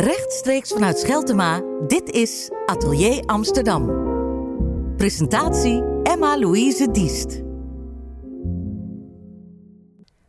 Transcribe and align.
Rechtstreeks 0.00 0.72
vanuit 0.72 0.98
Scheltema, 0.98 1.62
dit 1.86 2.10
is 2.10 2.50
Atelier 2.66 3.24
Amsterdam. 3.24 3.86
Presentatie 4.96 5.82
Emma-Louise 6.02 6.90
Diest. 6.90 7.42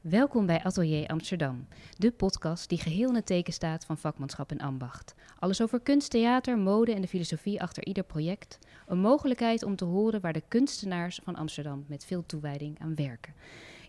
Welkom 0.01 0.45
bij 0.45 0.63
Atelier 0.63 1.07
Amsterdam, 1.07 1.67
de 1.97 2.11
podcast 2.11 2.69
die 2.69 2.77
geheel 2.77 3.09
in 3.09 3.15
het 3.15 3.25
teken 3.25 3.53
staat 3.53 3.85
van 3.85 3.97
vakmanschap 3.97 4.51
en 4.51 4.59
ambacht. 4.59 5.15
Alles 5.39 5.61
over 5.61 5.79
kunst, 5.79 6.09
theater, 6.09 6.57
mode 6.57 6.93
en 6.93 7.01
de 7.01 7.07
filosofie 7.07 7.61
achter 7.61 7.85
ieder 7.85 8.03
project. 8.03 8.57
Een 8.87 8.99
mogelijkheid 8.99 9.63
om 9.63 9.75
te 9.75 9.85
horen 9.85 10.21
waar 10.21 10.33
de 10.33 10.43
kunstenaars 10.47 11.19
van 11.23 11.35
Amsterdam 11.35 11.85
met 11.87 12.05
veel 12.05 12.25
toewijding 12.25 12.79
aan 12.79 12.95
werken. 12.95 13.33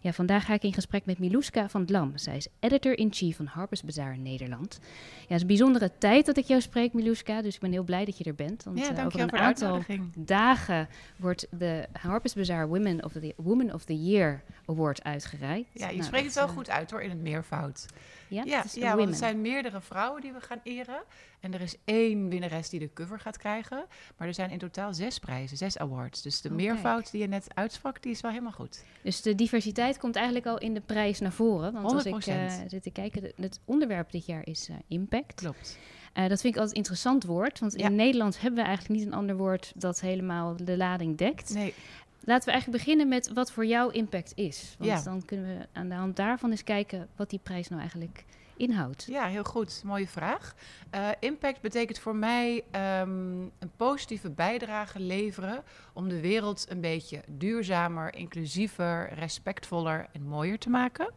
Ja, 0.03 0.13
vandaag 0.13 0.45
ga 0.45 0.55
ik 0.55 0.63
in 0.63 0.73
gesprek 0.73 1.07
met 1.07 1.19
Miluska 1.19 1.69
van 1.69 1.85
Dlam. 1.85 2.13
Zij 2.15 2.37
is 2.37 2.49
editor-in-chief 2.61 3.37
van 3.37 3.47
Harper's 3.47 3.83
Bazaar 3.83 4.19
Nederland. 4.19 4.79
Ja, 4.83 4.89
het 5.21 5.35
is 5.35 5.41
een 5.41 5.47
bijzondere 5.47 5.91
tijd 5.99 6.27
dat 6.27 6.37
ik 6.37 6.45
jou 6.45 6.61
spreek, 6.61 6.93
Miluska. 6.93 7.43
Dus 7.43 7.55
ik 7.55 7.61
ben 7.61 7.73
heel 7.73 7.83
blij 7.83 8.05
dat 8.05 8.19
je 8.19 8.25
er 8.25 8.35
bent. 8.35 8.63
Want 8.65 8.79
ja, 8.79 8.99
uh, 8.99 9.07
over 9.07 9.21
een 9.21 9.33
aantal 9.33 9.83
dagen 10.19 10.89
wordt 11.17 11.47
de 11.51 11.87
Harper's 11.93 12.35
Bazaar 12.35 12.69
Women 12.69 13.05
of 13.05 13.13
the, 13.13 13.35
Woman 13.37 13.73
of 13.73 13.85
the 13.85 14.03
Year 14.03 14.43
Award 14.67 15.03
uitgereikt. 15.03 15.69
Ja, 15.73 15.89
je 15.89 15.93
nou, 15.93 16.07
spreekt 16.07 16.25
het 16.25 16.35
wel 16.35 16.47
uh, 16.47 16.53
goed 16.53 16.71
uit 16.71 16.91
hoor, 16.91 17.03
in 17.03 17.11
het 17.11 17.21
meervoud. 17.21 17.87
Ja, 18.31 18.43
ja, 18.45 18.65
ja 18.75 18.97
want 18.97 19.09
er 19.09 19.15
zijn 19.15 19.41
meerdere 19.41 19.81
vrouwen 19.81 20.21
die 20.23 20.33
we 20.33 20.41
gaan 20.41 20.61
eren. 20.63 21.03
En 21.41 21.55
er 21.55 21.61
is 21.61 21.77
één 21.85 22.29
winnares 22.29 22.69
die 22.69 22.81
de 22.81 22.93
cover 22.93 23.21
gaat 23.21 23.37
krijgen. 23.39 23.85
Maar 24.17 24.29
er 24.29 24.35
zijn 24.35 24.51
in 24.51 24.59
totaal 24.59 24.95
zes 24.95 25.19
prijzen, 25.19 25.57
zes 25.57 25.79
awards. 25.79 26.23
Dus 26.23 26.41
de 26.41 26.49
Oh, 26.49 26.55
meervoud 26.55 27.11
die 27.11 27.21
je 27.21 27.27
net 27.27 27.47
uitsprak, 27.55 28.03
die 28.03 28.13
is 28.13 28.21
wel 28.21 28.31
helemaal 28.31 28.53
goed. 28.53 28.85
Dus 29.03 29.23
de 29.23 29.35
diversiteit 29.35 29.99
komt 29.99 30.17
eigenlijk 30.17 30.47
al 30.47 30.59
in 30.59 30.75
de 30.75 30.81
prijs 30.81 31.21
naar 31.21 31.33
voren. 31.33 31.73
Want 31.73 31.93
als 31.93 32.05
ik 32.05 32.27
uh, 32.27 32.53
zit 32.67 32.83
te 32.83 32.91
kijken, 32.91 33.33
het 33.37 33.61
onderwerp 33.65 34.11
dit 34.11 34.27
jaar 34.27 34.47
is 34.47 34.69
uh, 34.69 34.77
impact. 34.89 35.35
Klopt. 35.35 35.79
Uh, 36.15 36.29
dat 36.29 36.41
vind 36.41 36.55
ik 36.55 36.61
altijd 36.61 36.71
een 36.71 36.77
interessant 36.77 37.25
woord. 37.25 37.59
Want 37.59 37.79
Ja. 37.79 37.87
in 37.89 37.95
Nederland 37.95 38.41
hebben 38.41 38.61
we 38.61 38.67
eigenlijk 38.67 38.99
niet 39.01 39.09
een 39.09 39.15
ander 39.19 39.37
woord 39.37 39.73
dat 39.77 40.01
helemaal 40.01 40.57
de 40.57 40.77
lading 40.77 41.17
dekt. 41.19 41.55
Nee, 41.55 41.75
Laten 42.25 42.45
we 42.47 42.51
eigenlijk 42.53 42.83
beginnen 42.85 43.09
met 43.09 43.33
wat 43.33 43.53
voor 43.53 43.67
jou 43.67 43.93
impact 43.93 44.33
is. 44.35 44.75
Want 44.79 44.91
Ja. 44.91 45.03
dan 45.03 45.25
kunnen 45.25 45.59
we 45.59 45.67
aan 45.73 45.89
de 45.89 45.95
hand 45.95 46.17
daarvan 46.17 46.51
eens 46.51 46.65
kijken 46.65 47.09
wat 47.17 47.31
die 47.31 47.41
prijs 47.43 47.69
nou 47.69 47.81
eigenlijk 47.81 48.25
inhoudt. 48.57 49.07
ja, 49.09 49.27
heel 49.27 49.45
goed. 49.45 49.83
Mooie 49.85 50.09
vraag. 50.09 50.55
Eh, 50.91 51.09
impact 51.21 51.61
betekent 51.61 51.99
voor 51.99 52.17
mij 52.17 52.65
ehm, 52.71 53.11
een 53.41 53.71
positieve 53.77 54.31
bijdrage 54.31 55.01
leveren 55.01 55.63
om 55.93 56.09
de 56.09 56.21
wereld 56.21 56.67
een 56.69 56.81
beetje 56.81 57.23
duurzamer, 57.27 58.15
inclusiever, 58.15 59.13
respectvoller 59.15 60.07
en 60.13 60.23
mooier 60.23 60.59
te 60.59 60.71
maken. 60.71 61.13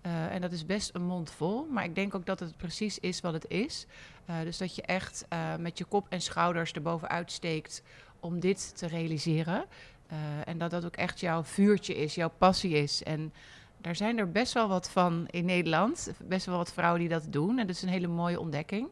Eh, 0.00 0.34
en 0.34 0.40
dat 0.40 0.52
is 0.52 0.66
best 0.66 0.94
een 0.94 1.04
mond 1.06 1.30
vol, 1.30 1.66
maar 1.70 1.84
ik 1.84 1.94
denk 1.94 2.14
ook 2.14 2.26
dat 2.26 2.40
het 2.40 2.56
precies 2.56 2.98
is 2.98 3.20
wat 3.20 3.32
het 3.32 3.48
is. 3.48 3.86
Eh, 4.26 4.40
dus 4.40 4.58
dat 4.58 4.74
je 4.74 4.82
echt 4.82 5.24
met 5.58 5.78
je 5.78 5.84
kop 5.84 6.06
en 6.08 6.20
schouders 6.20 6.72
erbovenuit 6.72 7.32
steekt 7.32 7.82
om 8.20 8.40
dit 8.40 8.76
te 8.78 8.86
realiseren. 8.86 9.64
Eh, 10.12 10.18
en 10.44 10.58
dat 10.58 10.70
dat 10.70 10.84
ook 10.84 10.96
echt 10.96 11.20
jouw 11.20 11.44
vuurtje 11.44 11.94
is, 11.94 12.14
jouw 12.14 12.32
passie 12.38 12.72
is. 12.72 13.02
En 13.02 13.32
daar 13.78 13.96
zijn 13.96 14.18
er 14.18 14.30
best 14.30 14.52
wel 14.52 14.68
wat 14.68 14.90
van 14.90 15.26
in 15.30 15.44
Nederland. 15.44 16.12
Best 16.18 16.46
wel 16.46 16.56
wat 16.56 16.72
vrouwen 16.72 17.00
die 17.00 17.08
dat 17.08 17.26
doen. 17.28 17.58
En 17.58 17.66
dat 17.66 17.76
is 17.76 17.82
een 17.82 17.88
hele 17.88 18.06
mooie 18.06 18.40
ontdekking. 18.40 18.88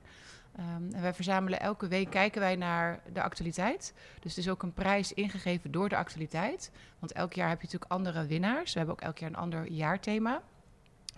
Ehm, 0.56 0.94
en 0.94 1.02
wij 1.02 1.14
verzamelen 1.14 1.60
elke 1.60 1.88
week, 1.88 2.10
kijken 2.10 2.40
wij 2.40 2.56
naar 2.56 3.00
de 3.12 3.22
actualiteit. 3.22 3.94
Dus 4.20 4.36
het 4.36 4.44
is 4.44 4.50
ook 4.50 4.62
een 4.62 4.72
prijs 4.72 5.12
ingegeven 5.12 5.70
door 5.70 5.88
de 5.88 5.96
actualiteit. 5.96 6.70
Want 6.98 7.12
elk 7.12 7.32
jaar 7.32 7.48
heb 7.48 7.60
je 7.60 7.64
natuurlijk 7.64 7.92
andere 7.92 8.26
winnaars. 8.26 8.72
We 8.72 8.78
hebben 8.78 8.96
ook 8.96 9.02
elk 9.02 9.18
jaar 9.18 9.30
een 9.30 9.36
ander 9.36 9.70
jaarthema. 9.70 10.42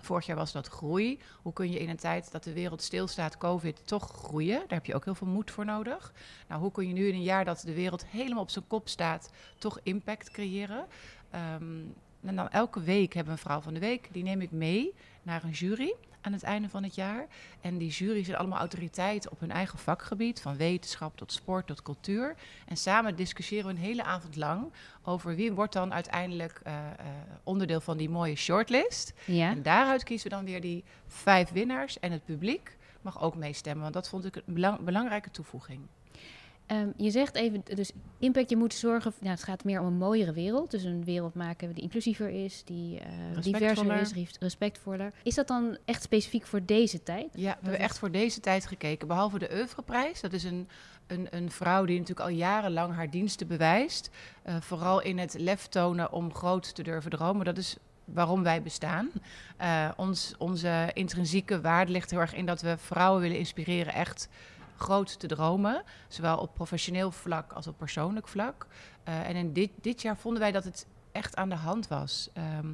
Vorig 0.03 0.27
jaar 0.27 0.37
was 0.37 0.53
dat 0.53 0.69
groei. 0.69 1.21
Hoe 1.43 1.53
kun 1.53 1.71
je 1.71 1.79
in 1.79 1.89
een 1.89 1.97
tijd 1.97 2.33
dat 2.33 2.45
de 2.45 2.53
wereld 2.53 2.83
stilstaat, 2.83 3.39
COVID, 3.39 3.83
toch 3.85 4.09
groeien? 4.09 4.59
Daar 4.59 4.79
heb 4.79 4.87
je 4.87 4.95
ook 4.95 5.05
heel 5.05 5.15
veel 5.15 5.27
moed 5.27 5.51
voor 5.51 5.65
nodig. 5.65 6.13
Nou, 6.49 6.61
hoe 6.61 6.73
kun 6.73 6.87
je 6.87 6.93
nu 6.93 7.09
in 7.09 7.15
een 7.15 7.23
jaar 7.23 7.45
dat 7.45 7.61
de 7.61 7.75
wereld 7.75 8.07
helemaal 8.07 8.43
op 8.43 8.51
zijn 8.51 8.67
kop 8.67 8.89
staat, 8.89 9.31
toch 9.59 9.81
impact 9.83 10.31
creëren? 10.31 10.87
Ehm, 11.31 11.81
en 12.23 12.37
dan 12.37 12.49
elke 12.49 12.81
week 12.81 13.13
hebben 13.13 13.33
we 13.35 13.39
een 13.39 13.47
vrouw 13.47 13.61
van 13.61 13.75
de 13.75 13.81
week. 13.81 14.09
Die 14.13 14.23
neem 14.23 14.41
ik 14.41 14.51
mee 14.51 14.95
naar 15.23 15.45
een 15.45 15.51
jury 15.51 15.95
aan 16.23 16.33
het 16.33 16.43
einde 16.43 16.69
van 16.69 16.83
het 16.83 16.95
jaar. 16.95 17.27
En 17.61 17.79
die 17.79 17.91
jury 17.91 18.25
zijn 18.25 18.37
allemaal 18.37 18.59
autoriteiten 18.59 19.31
op 19.31 19.41
hun 19.41 19.51
eigen 19.51 19.79
vakgebied. 19.79 20.41
Van 20.41 20.57
wetenschap 20.57 21.17
tot 21.17 21.33
sport 21.33 21.67
tot 21.67 21.83
cultuur. 21.83 22.35
En 22.67 22.77
samen 22.77 23.17
discussiëren 23.17 23.67
we 23.67 23.71
een 23.73 23.79
hele 23.79 24.03
avond 24.05 24.37
lang 24.37 24.73
over 25.03 25.35
wie 25.35 25.53
wordt 25.53 25.73
dan 25.73 25.93
uiteindelijk 25.93 26.61
eh, 26.65 26.75
eh, 26.75 27.07
onderdeel 27.43 27.81
van 27.81 27.97
die 27.97 28.11
mooie 28.11 28.37
shortlist. 28.37 29.13
Ja? 29.25 29.51
En 29.51 29.63
daaruit 29.63 30.05
kiezen 30.05 30.31
we 30.31 30.37
dan 30.37 30.45
weer 30.45 30.61
die 30.61 30.85
vijf 31.07 31.51
winnaars. 31.51 32.01
En 32.01 32.13
het 32.13 32.25
publiek 32.25 32.77
mag 33.01 33.21
ook 33.23 33.37
meestemmen. 33.37 33.83
Want 33.83 33.95
dat 33.95 34.09
vond 34.09 34.25
ik 34.25 34.37
een 34.37 34.43
belang- 34.47 34.81
belangrijke 34.81 35.31
toevoeging. 35.31 35.81
Ehm, 36.73 36.89
je 36.97 37.11
zegt 37.11 37.35
even, 37.35 37.63
dus 37.75 37.91
impact, 38.19 38.51
je 38.51 38.57
moet 38.57 38.75
zorgen, 38.75 39.13
nou, 39.21 39.31
het 39.33 39.43
gaat 39.43 39.65
meer 39.65 39.81
om 39.81 39.87
een 39.87 39.97
mooiere 39.97 40.33
wereld. 40.33 40.71
Dus 40.71 40.83
een 40.85 41.05
wereld 41.05 41.35
maken 41.35 41.73
die 41.73 41.83
inclusiever 41.83 42.29
is, 42.45 42.63
die 42.65 42.99
eh, 43.01 43.43
diverser 43.43 44.01
is, 44.01 44.13
res- 44.13 44.39
respectvoller. 44.41 45.13
Is 45.23 45.35
dat 45.35 45.49
dan 45.49 45.79
echt 45.85 46.03
specifiek 46.03 46.47
voor 46.47 46.65
deze 46.65 47.03
tijd? 47.03 47.29
Ja, 47.35 47.51
we 47.61 47.63
hebben 47.63 47.79
echt 47.81 47.99
voor 47.99 48.11
deze 48.11 48.41
tijd 48.41 48.67
gekeken. 48.67 49.09
Behalve 49.09 49.39
de 49.39 49.49
Oeuvreprijs. 49.53 50.21
Dat 50.21 50.33
is 50.33 50.45
een, 50.45 50.69
een, 51.07 51.27
een 51.31 51.51
vrouw 51.51 51.85
die 51.85 51.99
natuurlijk 51.99 52.29
al 52.29 52.35
jarenlang 52.35 52.95
haar 52.95 53.11
diensten 53.11 53.47
bewijst. 53.47 54.11
Eh, 54.43 54.57
vooral 54.61 55.01
in 55.03 55.19
het 55.19 55.35
lef 55.39 55.67
tonen 55.67 56.13
om 56.13 56.35
groot 56.35 56.75
te 56.75 56.83
durven 56.83 57.11
dromen. 57.11 57.45
Dat 57.45 57.59
is 57.59 57.77
waarom 58.05 58.43
wij 58.43 58.63
bestaan. 58.63 59.11
Eh, 59.57 59.89
ons, 59.97 60.35
onze 60.39 60.91
intrinsieke 60.93 61.61
waarde 61.61 61.93
ligt 61.93 62.11
heel 62.11 62.21
erg 62.21 62.35
in 62.35 62.47
dat 62.47 62.61
we 62.61 62.77
vrouwen 62.79 63.21
willen 63.23 63.39
inspireren 63.39 63.95
echt 63.95 64.29
groot 64.83 65.19
te 65.21 65.27
dromen. 65.27 65.83
Zowel 66.09 66.39
op 66.39 66.55
professioneel 66.55 67.11
vlak 67.11 67.53
als 67.53 67.67
op 67.67 67.79
persoonlijk 67.79 68.29
vlak. 68.29 68.67
Eh, 69.05 69.29
en 69.29 69.37
in 69.37 69.53
dit, 69.53 69.71
dit 69.81 70.03
jaar 70.03 70.17
vonden 70.17 70.41
wij 70.41 70.53
dat 70.53 70.65
het 70.65 70.87
echt 71.13 71.37
aan 71.37 71.49
de 71.49 71.55
hand 71.55 71.89
was. 71.89 72.29
Ehm, 72.33 72.67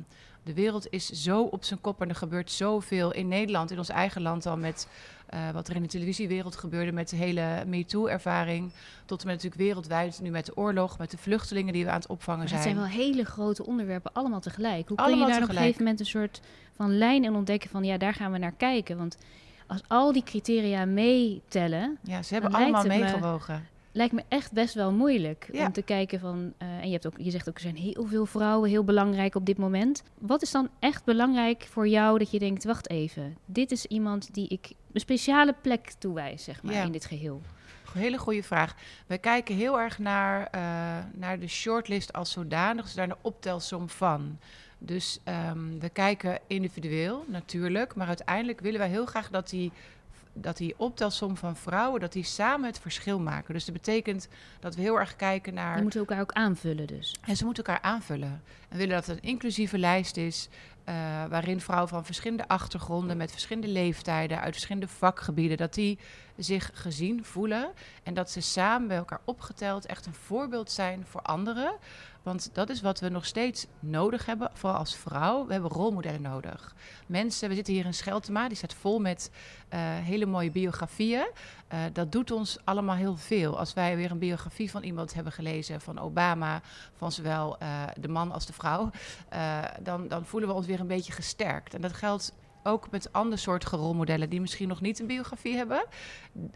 de 0.42 0.54
wereld 0.54 0.86
is 0.91 1.06
zo 1.10 1.42
op 1.42 1.64
zijn 1.64 1.80
kop 1.80 2.00
en 2.02 2.08
er 2.08 2.14
gebeurt 2.14 2.50
zoveel 2.50 3.12
in 3.12 3.28
Nederland, 3.28 3.70
in 3.70 3.78
ons 3.78 3.88
eigen 3.88 4.22
land 4.22 4.46
al 4.46 4.56
met 4.56 4.88
eh, 5.26 5.50
wat 5.50 5.69
er 5.69 5.76
in 5.76 5.82
de 5.82 5.88
televisiewereld 5.88 6.56
gebeurde 6.56 6.92
met 6.92 7.08
de 7.08 7.16
hele 7.16 7.64
MeToo-ervaring. 7.66 8.72
Tot 9.04 9.20
en 9.20 9.26
met 9.26 9.36
natuurlijk 9.36 9.62
wereldwijd 9.62 10.20
nu 10.22 10.30
met 10.30 10.46
de 10.46 10.56
oorlog, 10.56 10.98
met 10.98 11.10
de 11.10 11.19
vluchtelingen 11.19 11.72
die 11.72 11.84
we 11.84 11.90
aan 11.90 11.98
het 12.00 12.08
opvangen 12.08 12.48
zijn. 12.48 12.60
het 12.60 12.70
zijn 12.70 12.80
wel 12.82 13.04
hele 13.06 13.25
grote 13.25 13.66
onderwerpen, 13.66 14.12
allemaal 14.12 14.40
tegelijk. 14.40 14.88
Hoe 14.88 14.96
kun 14.96 15.06
Allemaal 15.06 15.26
je 15.26 15.32
daar 15.32 15.42
op 15.42 15.48
een 15.48 15.54
tegelijk. 15.54 15.64
gegeven 15.66 15.82
moment 15.82 16.00
een 16.00 16.20
soort 16.20 16.40
van 16.76 16.98
lijn 16.98 17.25
in 17.25 17.34
ontdekken 17.34 17.70
van, 17.70 17.84
ja, 17.84 17.98
daar 17.98 18.14
gaan 18.14 18.32
we 18.32 18.38
naar 18.38 18.54
kijken. 18.56 18.96
Want 18.96 19.16
als 19.68 19.80
al 19.88 20.12
die 20.12 20.22
criteria 20.22 20.84
meetellen, 20.84 21.98
Ja, 22.02 22.22
ze 22.22 22.32
hebben 22.32 22.52
allemaal 22.54 22.82
me- 22.82 22.88
meegewogen. 22.98 23.66
lijkt 23.92 24.12
me 24.12 24.22
echt 24.28 24.52
best 24.52 24.74
wel 24.74 24.92
moeilijk 24.92 25.48
Ja. 25.52 25.66
om 25.66 25.72
te 25.72 25.82
kijken 25.82 26.20
van. 26.20 26.52
eh, 26.58 26.68
en 26.68 26.86
je, 26.86 26.92
hebt 26.92 27.06
ook, 27.06 27.18
je 27.18 27.30
zegt 27.30 27.48
ook, 27.48 27.54
er 27.54 27.60
zijn 27.60 27.76
heel 27.76 28.04
veel 28.06 28.26
vrouwen 28.26 28.70
heel 28.70 28.84
belangrijk 28.84 29.34
op 29.34 29.46
dit 29.46 29.58
moment. 29.58 30.02
Wat 30.18 30.42
is 30.42 30.50
dan 30.50 30.68
echt 30.78 31.04
belangrijk 31.04 31.66
voor 31.70 31.88
jou 31.88 32.18
dat 32.18 32.30
je 32.30 32.38
denkt, 32.38 32.64
wacht 32.64 32.90
even, 32.90 33.36
dit 33.46 33.70
is 33.70 33.84
iemand 33.86 34.34
die 34.34 34.48
ik 34.48 34.72
een 34.92 35.00
speciale 35.00 35.54
plek 35.60 35.92
toewijs, 35.98 36.44
zeg 36.44 36.62
maar, 36.62 36.74
Ja. 36.74 36.82
in 36.82 36.92
dit 36.92 37.04
geheel. 37.04 37.42
Hele 37.92 38.18
goede 38.18 38.42
vraag. 38.42 38.74
We 39.06 39.18
kijken 39.18 39.54
heel 39.54 39.80
erg 39.80 39.98
naar, 39.98 40.46
eh, 40.50 40.60
naar 41.12 41.38
de 41.38 41.46
shortlist 41.48 42.12
als 42.12 42.30
zodanig, 42.30 42.84
dus 42.84 42.94
naar 42.94 43.08
de 43.08 43.16
optelsom 43.20 43.88
van. 43.88 44.38
Dus 44.78 45.18
ehm, 45.24 45.78
we 45.78 45.88
kijken 45.88 46.38
individueel 46.46 47.24
natuurlijk, 47.26 47.94
maar 47.94 48.06
uiteindelijk 48.06 48.60
willen 48.60 48.78
wij 48.78 48.88
heel 48.88 49.06
graag 49.06 49.30
dat 49.30 49.48
die, 49.48 49.72
dat 50.32 50.56
die 50.56 50.74
optelsom 50.76 51.36
van 51.36 51.56
vrouwen, 51.56 52.00
dat 52.00 52.12
die 52.12 52.24
samen 52.24 52.66
het 52.66 52.78
verschil 52.78 53.18
maken. 53.20 53.54
Dus 53.54 53.64
dat 53.64 53.74
betekent 53.74 54.28
dat 54.60 54.74
we 54.74 54.82
heel 54.82 54.98
erg 54.98 55.16
kijken 55.16 55.54
naar... 55.54 55.72
Die 55.72 55.82
moeten 55.82 56.00
elkaar 56.00 56.20
ook 56.20 56.32
aanvullen 56.32 56.86
dus. 56.86 57.16
En 57.26 57.36
ze 57.36 57.44
moeten 57.44 57.64
elkaar 57.64 57.82
aanvullen. 57.82 58.42
En 58.68 58.76
willen 58.78 58.94
dat 58.94 59.06
het 59.06 59.16
een 59.16 59.28
inclusieve 59.28 59.78
lijst 59.78 60.16
is. 60.16 60.48
eh, 60.84 60.94
waarin 61.28 61.60
vrouwen 61.60 61.88
van 61.88 62.04
verschillende 62.04 62.48
achtergronden, 62.48 63.16
met 63.16 63.30
verschillende 63.30 63.68
leeftijden, 63.68 64.40
uit 64.40 64.52
verschillende 64.52 64.88
vakgebieden, 64.88 65.56
dat 65.56 65.74
die 65.74 65.98
zich 66.36 66.70
gezien 66.74 67.24
voelen. 67.24 67.70
En 68.02 68.14
dat 68.14 68.31
ze 68.31 68.40
samen 68.40 68.88
bij 68.88 68.96
elkaar 68.96 69.20
opgeteld 69.24 69.86
echt 69.86 70.06
een 70.06 70.14
voorbeeld 70.14 70.70
zijn 70.70 71.06
voor 71.06 71.22
anderen. 71.22 71.72
Want 72.28 72.50
dat 72.52 72.69
is 72.69 72.80
wat 72.80 73.00
we 73.00 73.08
nog 73.08 73.26
steeds 73.26 73.66
nodig 73.80 74.26
hebben, 74.26 74.50
vooral 74.52 74.78
als 74.78 74.96
vrouw. 74.96 75.46
We 75.46 75.52
hebben 75.52 75.70
rolmodellen 75.70 76.22
nodig. 76.22 76.75
Mensen, 77.06 77.48
we 77.48 77.54
zitten 77.54 77.75
hier 77.75 77.84
in 77.84 77.94
Scheltema, 77.94 78.48
die 78.48 78.56
staat 78.56 78.75
vol 78.75 78.98
met 78.98 79.30
eh, 79.69 79.80
hele 79.80 80.26
mooie 80.26 80.50
biografieën. 80.50 81.30
Eh, 81.69 81.78
dat 81.92 82.12
doet 82.12 82.30
ons 82.30 82.58
allemaal 82.64 82.94
heel 82.94 83.16
veel. 83.16 83.58
Als 83.58 83.75
wij 83.75 83.96
weer 83.96 84.10
een 84.10 84.19
biografie 84.19 84.70
van 84.70 84.82
iemand 84.82 85.14
hebben 85.14 85.32
gelezen, 85.32 85.80
van 85.80 85.98
Obama, 85.98 86.60
van 86.96 87.12
zowel 87.12 87.58
eh, 87.58 87.82
de 88.00 88.08
man 88.08 88.32
als 88.32 88.46
de 88.46 88.52
vrouw, 88.52 88.90
dan, 89.82 90.08
dan 90.08 90.24
voelen 90.24 90.48
we 90.48 90.54
ons 90.54 90.66
weer 90.66 90.81
een 90.81 90.86
beetje 90.86 91.12
gesterkt. 91.12 91.74
En 91.74 91.81
dat 91.81 91.92
geldt 91.92 92.32
ook 92.69 92.91
met 92.91 93.12
ander 93.12 93.38
soort 93.38 93.65
rolmodellen 93.65 94.31
die 94.31 94.41
misschien 94.41 94.69
nog 94.69 94.81
niet 94.81 94.99
een 94.99 95.06
biografie 95.06 95.56
hebben. 95.56 95.85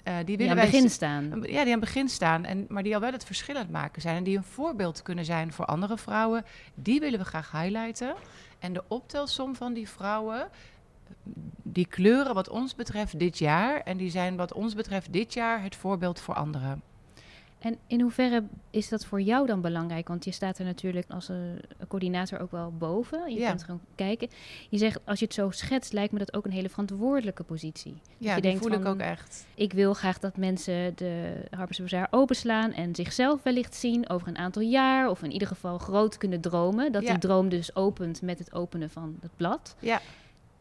Eh, 0.03 0.17
die 0.17 0.25
Die 0.25 0.37
willen 0.37 0.51
aan 0.51 0.57
wij 0.57 0.65
het 0.65 0.75
begin 0.75 0.91
staan. 0.91 1.25
ja, 1.31 1.41
die 1.41 1.59
aan 1.59 1.67
het 1.67 1.81
begin 1.81 2.09
staan, 2.09 2.45
en, 2.45 2.65
maar 2.69 2.83
die 2.83 2.95
al 2.95 3.01
wel 3.01 3.13
het 3.13 3.25
verschil 3.25 3.55
aan 3.55 3.63
het 3.63 3.71
maken 3.71 4.03
zijn. 4.03 4.17
En 4.17 4.25
die 4.25 4.37
een 4.37 4.43
voorbeeld 4.45 5.03
kunnen 5.03 5.25
zijn 5.25 5.53
voor 5.53 5.65
andere 5.65 5.99
vrouwen. 5.99 6.45
Die 6.75 7.01
willen 7.01 7.19
we 7.19 7.25
graag 7.25 7.51
highlighten. 7.51 8.15
En 8.59 8.73
de 8.73 8.85
optelsom 8.89 9.57
van 9.57 9.73
die 9.73 9.89
vrouwen 9.89 10.49
die 11.63 11.87
kleuren 11.87 12.35
wat 12.35 12.49
ons 12.49 12.75
betreft 12.75 13.19
dit 13.19 13.39
jaar. 13.39 13.81
En 13.81 13.97
die 13.97 14.11
zijn 14.11 14.37
wat 14.37 14.53
ons 14.53 14.75
betreft 14.75 15.13
dit 15.13 15.35
jaar 15.35 15.63
het 15.63 15.77
voorbeeld 15.77 16.21
voor 16.21 16.35
anderen. 16.35 16.83
En 17.63 17.77
in 17.87 18.01
hoeverre 18.01 18.43
is 18.71 18.89
dat 18.89 19.05
voor 19.05 19.21
jou 19.21 19.47
dan 19.47 19.61
belangrijk? 19.61 20.09
Want 20.09 20.25
je 20.25 20.31
staat 20.31 20.59
er 20.59 20.65
natuurlijk 20.65 21.07
als 21.11 21.29
een 21.29 21.61
coördinator 21.89 22.41
ook 22.41 22.51
wel 22.51 22.73
boven. 22.79 23.33
Je 23.33 23.39
Ja. 23.41 23.49
kunt 23.49 23.63
gewoon 23.65 23.81
kijken. 23.95 24.29
Je 24.69 24.79
zegt, 24.79 25.01
als 25.05 25.19
je 25.19 25.25
het 25.25 25.35
zo 25.35 25.51
schetst, 25.51 25.93
lijkt 25.93 26.13
me 26.13 26.19
dat 26.19 26.35
ook 26.35 26.45
een 26.45 26.51
hele 26.51 26.69
verantwoordelijke 26.69 27.43
positie. 27.43 27.95
Ja, 28.19 28.29
je 28.35 28.41
die 28.41 28.51
denkt 28.51 28.67
voel 28.67 28.79
ik 28.81 28.85
ook 28.87 28.99
echt. 28.99 29.47
Ik 29.55 29.73
wil 29.73 29.95
graag 29.95 30.19
dat 30.19 30.37
mensen 30.37 30.93
de 30.97 31.33
Harper's 31.51 31.79
Bazaar 31.81 32.09
openslaan 32.11 32.73
en 32.73 32.95
zichzelf 32.95 33.43
wellicht 33.43 33.75
zien 33.75 34.09
over 34.09 34.29
een 34.29 34.39
aantal 34.39 34.63
jaar. 34.63 35.11
Of 35.11 35.23
in 35.23 35.33
ieder 35.33 35.49
geval 35.49 35.79
groot 35.79 36.17
kunnen 36.19 36.41
dromen. 36.41 36.93
Dat 36.93 37.03
Ja. 37.03 37.11
die 37.11 37.19
droom 37.19 37.49
dus 37.49 37.77
opent 37.77 38.23
met 38.23 38.39
het 38.39 38.53
openen 38.55 38.91
van 38.91 39.17
het 39.21 39.31
blad. 39.37 39.77
Ja. 39.79 40.01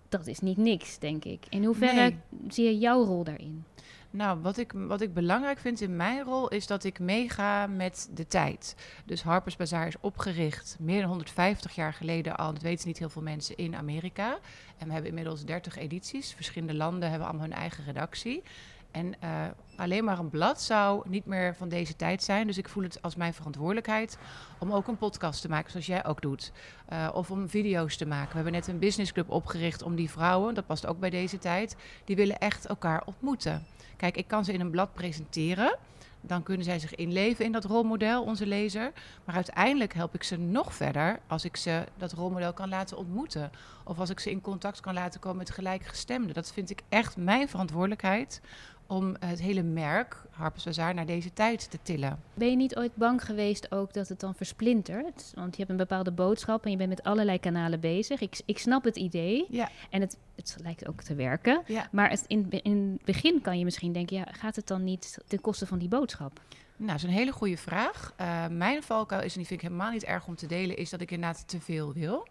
Dat 0.09 0.27
is 0.27 0.39
niet 0.39 0.57
niks, 0.57 0.99
denk 0.99 1.25
ik. 1.25 1.45
In 1.49 1.63
hoeverre 1.65 1.99
Nee. 2.01 2.17
zie 2.49 2.65
je 2.65 2.77
jouw 2.77 3.03
rol 3.03 3.23
daarin? 3.23 3.63
Nou, 4.13 4.41
wat 4.41 4.57
ik, 4.57 4.71
wat 4.75 5.01
ik 5.01 5.13
belangrijk 5.13 5.59
vind 5.59 5.81
in 5.81 5.95
mijn 5.95 6.23
rol 6.23 6.47
is 6.47 6.67
dat 6.67 6.83
ik 6.83 6.99
meega 6.99 7.67
met 7.67 8.09
de 8.13 8.27
tijd. 8.27 8.75
Dus 9.05 9.23
Harper's 9.23 9.55
Bazaar 9.55 9.87
is 9.87 9.99
opgericht 9.99 10.77
meer 10.79 10.99
dan 10.99 11.09
150 11.09 11.75
jaar 11.75 11.93
geleden 11.93 12.37
al. 12.37 12.53
Dat 12.53 12.61
weten 12.61 12.87
niet 12.87 12.97
heel 12.97 13.09
veel 13.09 13.21
mensen 13.21 13.57
in 13.57 13.75
Amerika. 13.75 14.37
En 14.77 14.87
we 14.87 14.93
hebben 14.93 15.09
inmiddels 15.09 15.45
30 15.45 15.77
edities. 15.77 16.33
Verschillende 16.33 16.73
landen 16.73 17.09
hebben 17.09 17.27
allemaal 17.27 17.47
hun 17.47 17.57
eigen 17.57 17.83
redactie. 17.83 18.43
En 18.91 19.13
eh, 19.19 19.29
alleen 19.75 20.03
maar 20.03 20.19
een 20.19 20.29
blad 20.29 20.61
zou 20.61 21.09
niet 21.09 21.25
meer 21.25 21.55
van 21.55 21.69
deze 21.69 21.95
tijd 21.95 22.23
zijn. 22.23 22.47
Dus 22.47 22.57
ik 22.57 22.69
voel 22.69 22.83
het 22.83 23.01
als 23.01 23.15
mijn 23.15 23.33
verantwoordelijkheid 23.33 24.17
om 24.59 24.71
ook 24.71 24.87
een 24.87 24.97
podcast 24.97 25.41
te 25.41 25.49
maken, 25.49 25.71
zoals 25.71 25.85
jij 25.85 26.05
ook 26.05 26.21
doet. 26.21 26.51
Eh, 26.85 27.09
of 27.13 27.31
om 27.31 27.49
video's 27.49 27.97
te 27.97 28.05
maken. 28.05 28.29
We 28.29 28.35
hebben 28.35 28.53
net 28.53 28.67
een 28.67 28.79
businessclub 28.79 29.29
opgericht 29.29 29.81
om 29.81 29.95
die 29.95 30.09
vrouwen, 30.09 30.53
dat 30.53 30.65
past 30.65 30.85
ook 30.85 30.99
bij 30.99 31.09
deze 31.09 31.37
tijd, 31.37 31.75
die 32.05 32.15
willen 32.15 32.39
echt 32.39 32.65
elkaar 32.65 33.03
ontmoeten. 33.05 33.65
Kijk, 34.01 34.17
ik 34.17 34.27
kan 34.27 34.45
ze 34.45 34.53
in 34.53 34.59
een 34.59 34.69
blad 34.71 34.93
presenteren. 34.93 35.77
Dan 36.21 36.43
kunnen 36.43 36.65
zij 36.65 36.79
zich 36.79 36.95
inleven 36.95 37.45
in 37.45 37.51
dat 37.51 37.63
rolmodel, 37.63 38.23
onze 38.23 38.45
lezer. 38.45 38.91
Maar 39.25 39.35
uiteindelijk 39.35 39.93
help 39.93 40.13
ik 40.15 40.23
ze 40.23 40.37
nog 40.37 40.73
verder 40.73 41.19
als 41.27 41.45
ik 41.45 41.55
ze 41.55 41.83
dat 41.97 42.11
rolmodel 42.11 42.53
kan 42.53 42.69
laten 42.69 42.97
ontmoeten. 42.97 43.51
Of 43.83 43.99
als 43.99 44.09
ik 44.09 44.19
ze 44.19 44.31
in 44.31 44.41
contact 44.41 44.79
kan 44.79 44.93
laten 44.93 45.19
komen 45.19 45.37
met 45.37 45.49
gelijkgestemden. 45.49 46.33
Dat 46.33 46.51
vind 46.53 46.69
ik 46.69 46.81
echt 46.89 47.17
mijn 47.17 47.49
verantwoordelijkheid 47.49 48.41
om 48.91 49.15
het 49.19 49.41
hele 49.41 49.63
merk 49.63 50.21
Harper's 50.29 50.63
Bazaar 50.63 50.93
naar 50.93 51.05
deze 51.05 51.33
tijd 51.33 51.71
te 51.71 51.77
tillen. 51.83 52.19
Ben 52.33 52.49
je 52.49 52.55
niet 52.55 52.75
ooit 52.77 52.95
bang 52.95 53.25
geweest 53.25 53.71
ook 53.71 53.93
dat 53.93 54.07
het 54.07 54.19
dan 54.19 54.35
versplintert? 54.35 55.31
Want 55.35 55.51
je 55.51 55.57
hebt 55.57 55.69
een 55.69 55.77
bepaalde 55.77 56.11
boodschap 56.11 56.65
en 56.65 56.71
je 56.71 56.77
bent 56.77 56.89
met 56.89 57.03
allerlei 57.03 57.39
kanalen 57.39 57.79
bezig. 57.79 58.21
Ik, 58.21 58.41
ik 58.45 58.57
snap 58.57 58.83
het 58.83 58.95
idee 58.95 59.45
Ja, 59.49 59.69
en 59.89 60.01
het, 60.01 60.17
het 60.35 60.55
lijkt 60.61 60.87
ook 60.87 61.01
te 61.01 61.15
werken. 61.15 61.61
ja. 61.67 61.87
Maar 61.91 62.09
het, 62.09 62.23
in, 62.27 62.47
in 62.49 62.91
het 62.97 63.05
begin 63.05 63.41
kan 63.41 63.57
je 63.59 63.63
misschien 63.63 63.91
denken, 63.93 64.17
ja, 64.17 64.27
gaat 64.31 64.55
het 64.55 64.67
dan 64.67 64.83
niet 64.83 65.17
ten 65.27 65.41
koste 65.41 65.65
van 65.67 65.79
die 65.79 65.89
boodschap? 65.89 66.41
Nou, 66.75 66.91
dat 66.91 67.01
is 67.01 67.03
een 67.03 67.19
hele 67.19 67.31
goede 67.31 67.57
vraag. 67.57 68.13
Eh, 68.15 68.47
mijn 68.47 68.83
valkuil 68.83 69.21
is, 69.21 69.31
en 69.33 69.37
die 69.39 69.47
vind 69.47 69.61
ik 69.61 69.67
helemaal 69.67 69.91
niet 69.91 70.03
erg 70.03 70.27
om 70.27 70.35
te 70.35 70.45
delen, 70.47 70.77
is 70.77 70.89
dat 70.89 71.01
ik 71.01 71.11
inderdaad 71.11 71.47
te 71.47 71.59
veel 71.61 71.93
wil. 71.93 72.27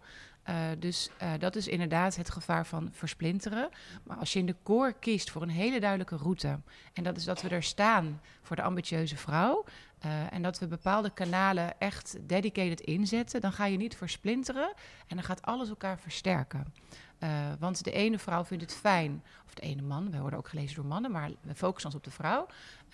Eh, 0.51 0.57
dus 0.79 1.09
eh, 1.17 1.31
dat 1.39 1.55
is 1.55 1.67
inderdaad 1.67 2.15
het 2.15 2.29
gevaar 2.29 2.65
van 2.65 2.89
versplinteren. 2.91 3.69
Maar 4.03 4.17
als 4.17 4.33
je 4.33 4.39
in 4.39 4.45
de 4.45 4.55
core 4.63 4.93
kiest 4.99 5.29
voor 5.29 5.41
een 5.41 5.49
hele 5.49 5.79
duidelijke 5.79 6.15
route, 6.15 6.59
en 6.93 7.03
dat 7.03 7.17
is 7.17 7.23
dat 7.23 7.41
we 7.41 7.49
er 7.49 7.63
staan 7.63 8.21
voor 8.41 8.55
de 8.55 8.61
ambitieuze 8.61 9.17
vrouw, 9.17 9.65
eh, 9.99 10.33
en 10.33 10.41
dat 10.41 10.59
we 10.59 10.67
bepaalde 10.67 11.09
kanalen 11.09 11.79
echt 11.79 12.17
dedicated 12.21 12.81
inzetten, 12.81 13.41
dan 13.41 13.51
ga 13.51 13.65
je 13.65 13.77
niet 13.77 13.95
versplinteren 13.95 14.73
en 15.07 15.15
dan 15.15 15.23
gaat 15.23 15.41
alles 15.41 15.69
elkaar 15.69 15.99
versterken. 15.99 16.73
Want 17.59 17.83
de 17.83 17.91
ene 17.91 18.19
vrouw 18.19 18.45
vindt 18.45 18.63
het 18.63 18.73
fijn, 18.73 19.23
of 19.51 19.59
de 19.61 19.67
ene 19.67 19.81
man, 19.81 20.11
wij 20.11 20.19
worden 20.19 20.39
ook 20.39 20.47
gelezen 20.47 20.75
door 20.75 20.85
mannen, 20.85 21.11
maar 21.11 21.29
we 21.41 21.55
focussen 21.55 21.89
ons 21.89 21.99
op 21.99 22.03
de 22.03 22.11
vrouw. 22.11 22.47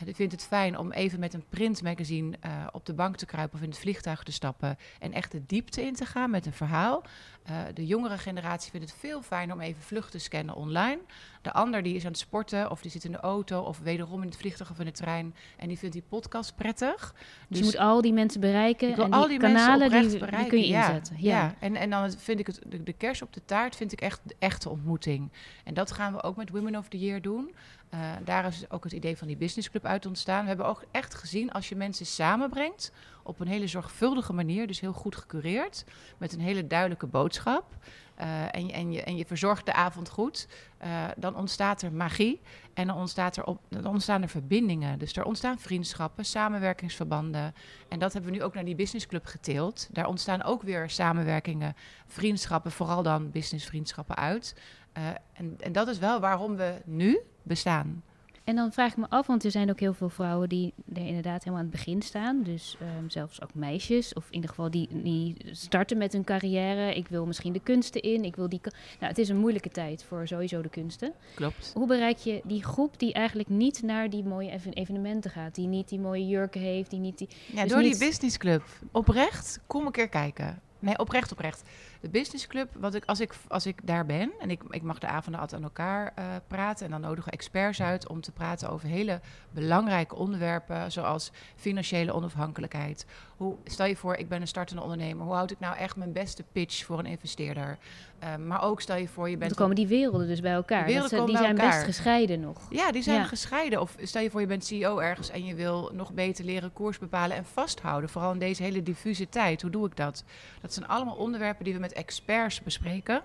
Die 0.04 0.15
vindt 0.15 0.31
het 0.31 0.44
fijn 0.44 0.77
om 0.77 0.92
even 0.92 1.19
met 1.19 1.33
een 1.33 1.44
printmagazine 1.50 2.38
uh, 2.45 2.68
op 2.71 2.86
de 2.86 2.94
bank 2.94 3.15
te 3.15 3.25
kruipen 3.25 3.57
of 3.57 3.63
in 3.63 3.69
het 3.69 3.80
vliegtuig 3.80 4.24
te 4.24 4.31
stappen 4.31 4.77
en 5.00 5.13
echt 5.13 5.31
de 5.31 5.45
diepte 5.45 5.81
in 5.81 5.94
te 5.95 6.06
gaan 6.06 6.30
met 6.30 6.45
een 6.45 6.54
verhaal. 6.54 7.04
Uh, 7.50 7.56
de 7.74 7.86
jongere 7.86 8.18
generatie 8.18 8.71
vindt 8.71 8.89
het 8.89 9.00
veel 9.00 9.21
fijner 9.21 9.56
om 9.56 9.62
even 9.62 9.81
vlug 9.81 10.09
te 10.09 10.19
scannen 10.19 10.56
online. 10.56 11.00
De 11.42 11.54
ander 11.54 11.83
die 11.83 11.95
is 11.95 12.04
aan 12.06 12.12
het 12.12 12.19
sporten 12.19 12.71
of 12.71 12.81
die 12.81 12.92
zit 12.92 13.04
in 13.04 13.12
de 13.12 13.18
auto 13.18 13.62
of 13.62 13.80
wederom 13.80 14.21
in 14.21 14.27
het 14.27 14.38
vliegtuig 14.38 14.71
of 14.71 14.80
in 14.80 14.86
de 14.86 14.92
trein 14.92 15.36
en 15.57 15.68
die 15.68 15.77
vindt 15.77 15.95
die 15.95 16.04
podcast 16.09 16.56
prettig. 16.56 17.13
Dus, 17.48 17.59
je 17.59 17.65
moet 17.65 17.77
al 17.77 18.01
die 18.01 18.13
mensen 18.13 18.42
bereiken 18.42 18.95
en 18.95 19.12
al 19.12 19.27
die 19.27 19.39
kanalen 19.39 19.89
die, 19.89 20.19
bereiken. 20.19 20.39
die 20.39 20.48
kun 20.50 20.59
je 20.59 20.65
inzetten. 20.65 21.15
Ja, 21.19 21.44
Ja. 21.44 21.56
en, 21.59 21.75
en 21.75 21.89
dan 21.89 22.12
vind 22.12 22.39
ik 22.39 22.48
het, 22.48 22.62
de, 22.68 22.83
de 22.83 22.94
kers 22.94 23.21
op 23.21 23.33
de 23.33 23.45
taart 23.45 23.75
vind 23.75 23.92
ik 23.92 24.01
echt 24.01 24.21
de 24.24 24.36
echte 24.39 24.69
ontmoeting. 24.69 25.31
En 25.63 25.74
dat 25.74 25.92
gaan 25.92 26.13
we 26.13 26.24
ook 26.24 26.36
met 26.36 26.47
Women 26.50 26.76
of 26.76 26.88
the 26.88 27.00
Year 27.00 27.22
doen. 27.22 27.56
Uh, 27.94 28.00
daar 28.24 28.46
is 28.46 28.72
ook 28.72 28.84
het 28.84 28.94
idee 28.94 29.18
van 29.18 29.28
die 29.28 29.38
businessclub 29.38 29.86
uit 29.86 30.06
ontstaan. 30.06 30.42
We 30.42 30.48
hebben 30.48 30.66
ook 30.66 30.84
echt 30.92 31.16
gezien 31.16 31.52
als 31.52 31.70
je 31.70 31.76
mensen 31.76 32.06
samenbrengt 32.06 32.92
op 33.24 33.40
een 33.40 33.48
hele 33.48 33.68
zorgvuldige 33.68 34.34
manier, 34.34 34.68
dus 34.68 34.80
heel 34.80 34.94
goed 34.94 35.16
gecureerd, 35.16 35.84
met 36.18 36.34
een 36.34 36.40
hele 36.40 36.68
duidelijke 36.68 37.08
boodschap. 37.08 37.76
Uh, 38.22 38.56
en, 38.56 38.66
je, 38.66 38.72
en, 38.74 38.92
je, 38.92 39.04
en 39.04 39.18
je 39.18 39.26
verzorgt 39.26 39.66
de 39.66 39.74
avond 39.74 40.10
goed, 40.10 40.48
uh, 40.84 41.04
dan 41.18 41.36
ontstaat 41.36 41.82
er 41.82 41.94
magie 41.94 42.42
en 42.74 42.88
dan, 42.88 42.96
ontstaat 42.96 43.38
er 43.38 43.44
op, 43.44 43.62
dan 43.70 43.86
ontstaan 43.86 44.22
er 44.22 44.30
verbindingen. 44.30 45.00
Dus 45.00 45.16
er 45.16 45.24
ontstaan 45.24 45.60
vriendschappen, 45.60 46.26
samenwerkingsverbanden. 46.26 47.54
En 47.90 48.00
dat 48.00 48.14
hebben 48.14 48.32
we 48.32 48.38
nu 48.38 48.44
ook 48.44 48.54
naar 48.54 48.66
die 48.66 48.76
businessclub 48.76 49.26
geteeld. 49.26 49.90
Daar 49.92 50.08
ontstaan 50.08 50.44
ook 50.44 50.62
weer 50.62 50.90
samenwerkingen, 50.90 51.76
vriendschappen, 52.06 52.72
vooral 52.72 53.04
dan 53.04 53.32
businessvriendschappen 53.32 54.16
uit. 54.16 54.56
Uh, 54.98 55.08
en, 55.34 55.56
en 55.60 55.72
dat 55.72 55.88
is 55.88 56.00
wel 56.00 56.20
waarom 56.20 56.56
we 56.56 56.82
nu 56.86 57.20
bestaan. 57.44 58.04
En 58.44 58.56
dan 58.56 58.72
vraag 58.72 58.92
ik 58.92 58.98
me 58.98 59.10
af, 59.10 59.28
want 59.28 59.44
er 59.44 59.52
zijn 59.52 59.70
ook 59.70 59.80
heel 59.80 59.94
veel 59.94 60.10
vrouwen 60.10 60.50
die 60.50 60.74
er 60.94 61.06
inderdaad 61.06 61.44
helemaal 61.44 61.66
aan 61.66 61.72
het 61.72 61.76
begin 61.76 62.02
staan. 62.02 62.44
Dus 62.44 62.78
um, 62.82 63.10
zelfs 63.10 63.42
ook 63.42 63.54
meisjes, 63.54 64.14
of 64.14 64.28
in 64.28 64.34
ieder 64.34 64.50
geval 64.50 64.72
die, 64.72 64.88
die 64.92 65.36
starten 65.52 65.98
met 65.98 66.14
hun 66.14 66.24
carrière. 66.24 66.96
Ik 66.96 67.08
wil 67.08 67.26
misschien 67.26 67.54
de 67.54 67.60
kunsten 67.60 68.02
in, 68.02 68.24
ik 68.24 68.36
wil 68.36 68.50
die... 68.50 68.62
Nou, 68.64 68.76
het 69.00 69.18
is 69.18 69.30
een 69.30 69.38
moeilijke 69.38 69.70
tijd 69.70 70.04
voor 70.04 70.28
sowieso 70.28 70.62
de 70.62 70.70
kunsten. 70.70 71.14
Klopt. 71.36 71.72
Hoe 71.74 71.88
bereik 71.88 72.18
je 72.18 72.42
die 72.44 72.64
groep 72.64 73.00
die 73.00 73.14
eigenlijk 73.14 73.50
niet 73.50 73.82
naar 73.82 74.10
die 74.10 74.24
mooie 74.24 74.52
even 74.52 74.74
evenementen 74.74 75.32
gaat? 75.32 75.56
Die 75.56 75.68
niet 75.68 75.90
die 75.90 76.00
mooie 76.00 76.28
jurken 76.28 76.62
heeft, 76.62 76.90
die 76.90 77.00
niet 77.00 77.18
die... 77.18 77.30
Ja, 77.54 77.62
dus 77.62 77.72
door 77.72 77.82
niet... 77.82 78.00
die 78.00 78.08
businessclub. 78.08 78.64
Oprecht, 78.92 79.60
kom 79.68 79.86
een 79.86 79.92
keer 79.92 80.10
kijken. 80.10 80.62
Nee, 80.80 81.00
oprecht, 81.00 81.32
oprecht. 81.32 81.64
De 82.02 82.10
businessclub, 82.10 82.70
wat 82.80 82.94
ik, 82.94 83.06
als, 83.06 83.20
ik, 83.20 83.34
als 83.48 83.66
ik 83.66 83.80
daar 83.84 84.06
ben 84.06 84.32
en 84.40 84.50
ik, 84.50 84.62
ik 84.70 84.82
mag 84.82 85.00
de 85.00 85.08
avonden 85.08 85.42
altijd 85.42 85.62
aan 85.62 85.68
elkaar 85.68 86.14
uh, 86.20 86.26
praten 86.48 86.86
en 86.86 86.92
dan 86.92 87.02
nodigen 87.02 87.26
we 87.26 87.32
experts 87.32 87.82
uit 87.82 88.08
om 88.08 88.22
te 88.22 88.32
praten 88.32 88.70
over 88.70 88.88
hele 88.88 89.20
belangrijke 89.52 90.16
onderwerpen, 90.16 90.92
zoals 90.92 91.31
financiële 91.56 92.14
onafhankelijkheid. 92.14 93.06
Hoe, 93.38 93.56
stel 93.64 93.86
je 93.86 93.95
voor, 93.95 94.16
ik 94.16 94.30
ben 94.30 94.42
een 94.42 94.48
startende 94.48 94.81
ondernemer. 94.81 95.26
Hoe 95.26 95.33
houd 95.33 95.52
ik 95.52 95.60
nou 95.60 95.76
echt 95.78 95.95
mijn 95.95 96.12
beste 96.12 96.44
pitch 96.52 96.86
voor 96.86 97.00
een 97.00 97.06
investeerder? 97.06 97.78
Uh, 98.24 98.36
maar 98.36 98.62
ook 98.62 98.81
stel 98.81 98.95
je 98.95 99.07
voor, 99.07 99.30
je 99.30 99.38
bent. 99.38 99.50
Dan 99.50 99.60
komen 99.60 99.76
die 99.76 99.88
werelden 99.88 100.28
dus 100.28 100.40
bij 100.42 100.54
elkaar. 100.54 100.86
Die, 100.86 100.95
dat 101.00 101.10
ze, 101.10 101.24
die 101.26 101.38
zijn 101.38 101.57
elkaar. 101.57 101.69
best 101.69 101.83
gescheiden 101.83 102.40
nog. 102.40 102.57
Ja, 102.69 102.92
die 102.92 103.02
zijn 103.02 103.19
Ja. 103.19 103.24
gescheiden. 103.26 103.81
Of 103.81 103.95
stel 104.02 104.21
je 104.21 104.30
voor, 104.30 104.42
je 104.42 104.48
bent 104.48 104.66
CEO 104.66 105.00
ergens 105.00 105.30
en 105.30 105.45
je 105.45 105.56
wil 105.56 105.92
nog 105.94 106.14
beter 106.14 106.45
leren 106.45 106.74
koers 106.74 106.98
bepalen 106.98 107.38
en 107.38 107.45
vasthouden. 107.45 108.10
Vooral 108.10 108.31
in 108.31 108.40
deze 108.40 108.64
hele 108.64 108.83
diffuse 108.83 109.30
tijd. 109.30 109.62
Hoe 109.62 109.71
doe 109.71 109.86
ik 109.86 109.95
dat? 109.95 110.24
Dat 110.62 110.74
zijn 110.74 110.88
allemaal 110.88 111.16
onderwerpen 111.16 111.64
die 111.64 111.74
we 111.74 111.80
met 111.80 111.87
experts 111.94 112.62
bespreken. 112.62 113.22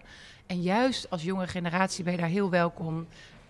En 0.46 0.62
juist 0.62 1.10
als 1.10 1.22
jonge 1.22 1.46
generatie 1.46 2.04
ben 2.04 2.12
je 2.12 2.18
daar 2.18 2.28
heel 2.28 2.50
welkom. 2.50 3.06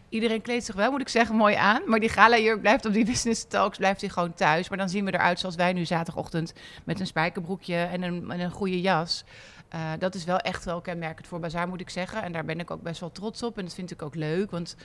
Iedereen 0.08 0.42
kleedt 0.42 0.64
zich 0.64 0.74
wel, 0.74 0.90
moet 0.90 1.00
ik 1.00 1.08
zeggen, 1.08 1.36
mooi 1.36 1.54
aan. 1.54 1.82
Maar 1.86 2.00
die 2.00 2.08
gala 2.08 2.56
blijft 2.56 2.86
op 2.86 2.92
die 2.92 3.04
business 3.04 3.44
talks 3.48 3.78
blijft 3.78 4.00
hij 4.00 4.10
gewoon 4.10 4.34
thuis. 4.34 4.68
Maar 4.68 4.78
dan 4.78 4.88
zien 4.88 5.04
we 5.04 5.12
eruit 5.12 5.38
zoals 5.38 5.54
wij 5.54 5.72
nu 5.72 5.84
zaterdagochtend 5.84 6.52
met 6.84 7.00
een 7.00 7.06
spijkerbroekje 7.06 7.76
en 7.76 8.02
een, 8.02 8.30
en 8.30 8.40
een 8.40 8.50
goede 8.50 8.80
jas. 8.80 9.24
Uh, 9.74 9.90
dat 9.98 10.14
is 10.14 10.24
wel 10.24 10.38
echt 10.38 10.64
wel 10.64 10.80
kenmerkend 10.80 11.26
voor 11.26 11.40
Bazaar, 11.40 11.68
moet 11.68 11.80
ik 11.80 11.90
zeggen. 11.90 12.22
En 12.22 12.32
daar 12.32 12.44
ben 12.44 12.60
ik 12.60 12.70
ook 12.70 12.82
best 12.82 13.00
wel 13.00 13.12
trots 13.12 13.42
op. 13.42 13.58
En 13.58 13.64
dat 13.64 13.74
vind 13.74 13.90
ik 13.90 14.02
ook 14.02 14.14
leuk, 14.14 14.50
want 14.50 14.76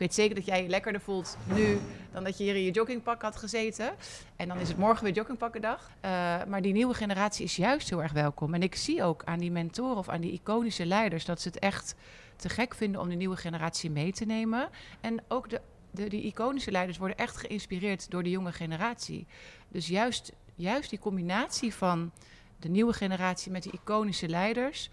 weet 0.00 0.14
zeker 0.14 0.34
dat 0.34 0.44
jij 0.44 0.62
je 0.62 0.68
lekkerder 0.68 1.00
voelt 1.00 1.36
nu 1.54 1.78
dan 2.12 2.24
dat 2.24 2.38
je 2.38 2.44
hier 2.44 2.54
in 2.54 2.62
je 2.62 2.70
joggingpak 2.70 3.22
had 3.22 3.36
gezeten. 3.36 3.94
En 4.36 4.48
dan 4.48 4.58
is 4.58 4.68
het 4.68 4.76
morgen 4.76 5.04
weer 5.04 5.12
joggingpakkendag. 5.12 5.90
Uh, 6.04 6.10
maar 6.48 6.62
die 6.62 6.72
nieuwe 6.72 6.94
generatie 6.94 7.44
is 7.44 7.56
juist 7.56 7.90
heel 7.90 8.02
erg 8.02 8.12
welkom. 8.12 8.54
En 8.54 8.62
ik 8.62 8.74
zie 8.74 9.02
ook 9.02 9.24
aan 9.24 9.38
die 9.38 9.50
mentoren 9.50 9.96
of 9.96 10.08
aan 10.08 10.20
die 10.20 10.32
iconische 10.32 10.86
leiders 10.86 11.24
dat 11.24 11.40
ze 11.40 11.48
het 11.48 11.58
echt 11.58 11.94
te 12.36 12.48
gek 12.48 12.74
vinden 12.74 13.00
om 13.00 13.08
de 13.08 13.14
nieuwe 13.14 13.36
generatie 13.36 13.90
mee 13.90 14.12
te 14.12 14.24
nemen. 14.24 14.68
En 15.00 15.22
ook 15.28 15.50
de, 15.50 15.60
de, 15.90 16.08
die 16.08 16.22
iconische 16.22 16.70
leiders 16.70 16.98
worden 16.98 17.16
echt 17.16 17.36
geïnspireerd 17.36 18.10
door 18.10 18.22
de 18.22 18.30
jonge 18.30 18.52
generatie. 18.52 19.26
Dus 19.68 19.88
juist, 19.88 20.32
juist 20.54 20.90
die 20.90 20.98
combinatie 20.98 21.74
van 21.74 22.12
de 22.58 22.68
nieuwe 22.68 22.92
generatie 22.92 23.52
met 23.52 23.62
die 23.62 23.72
iconische 23.72 24.28
leiders, 24.28 24.90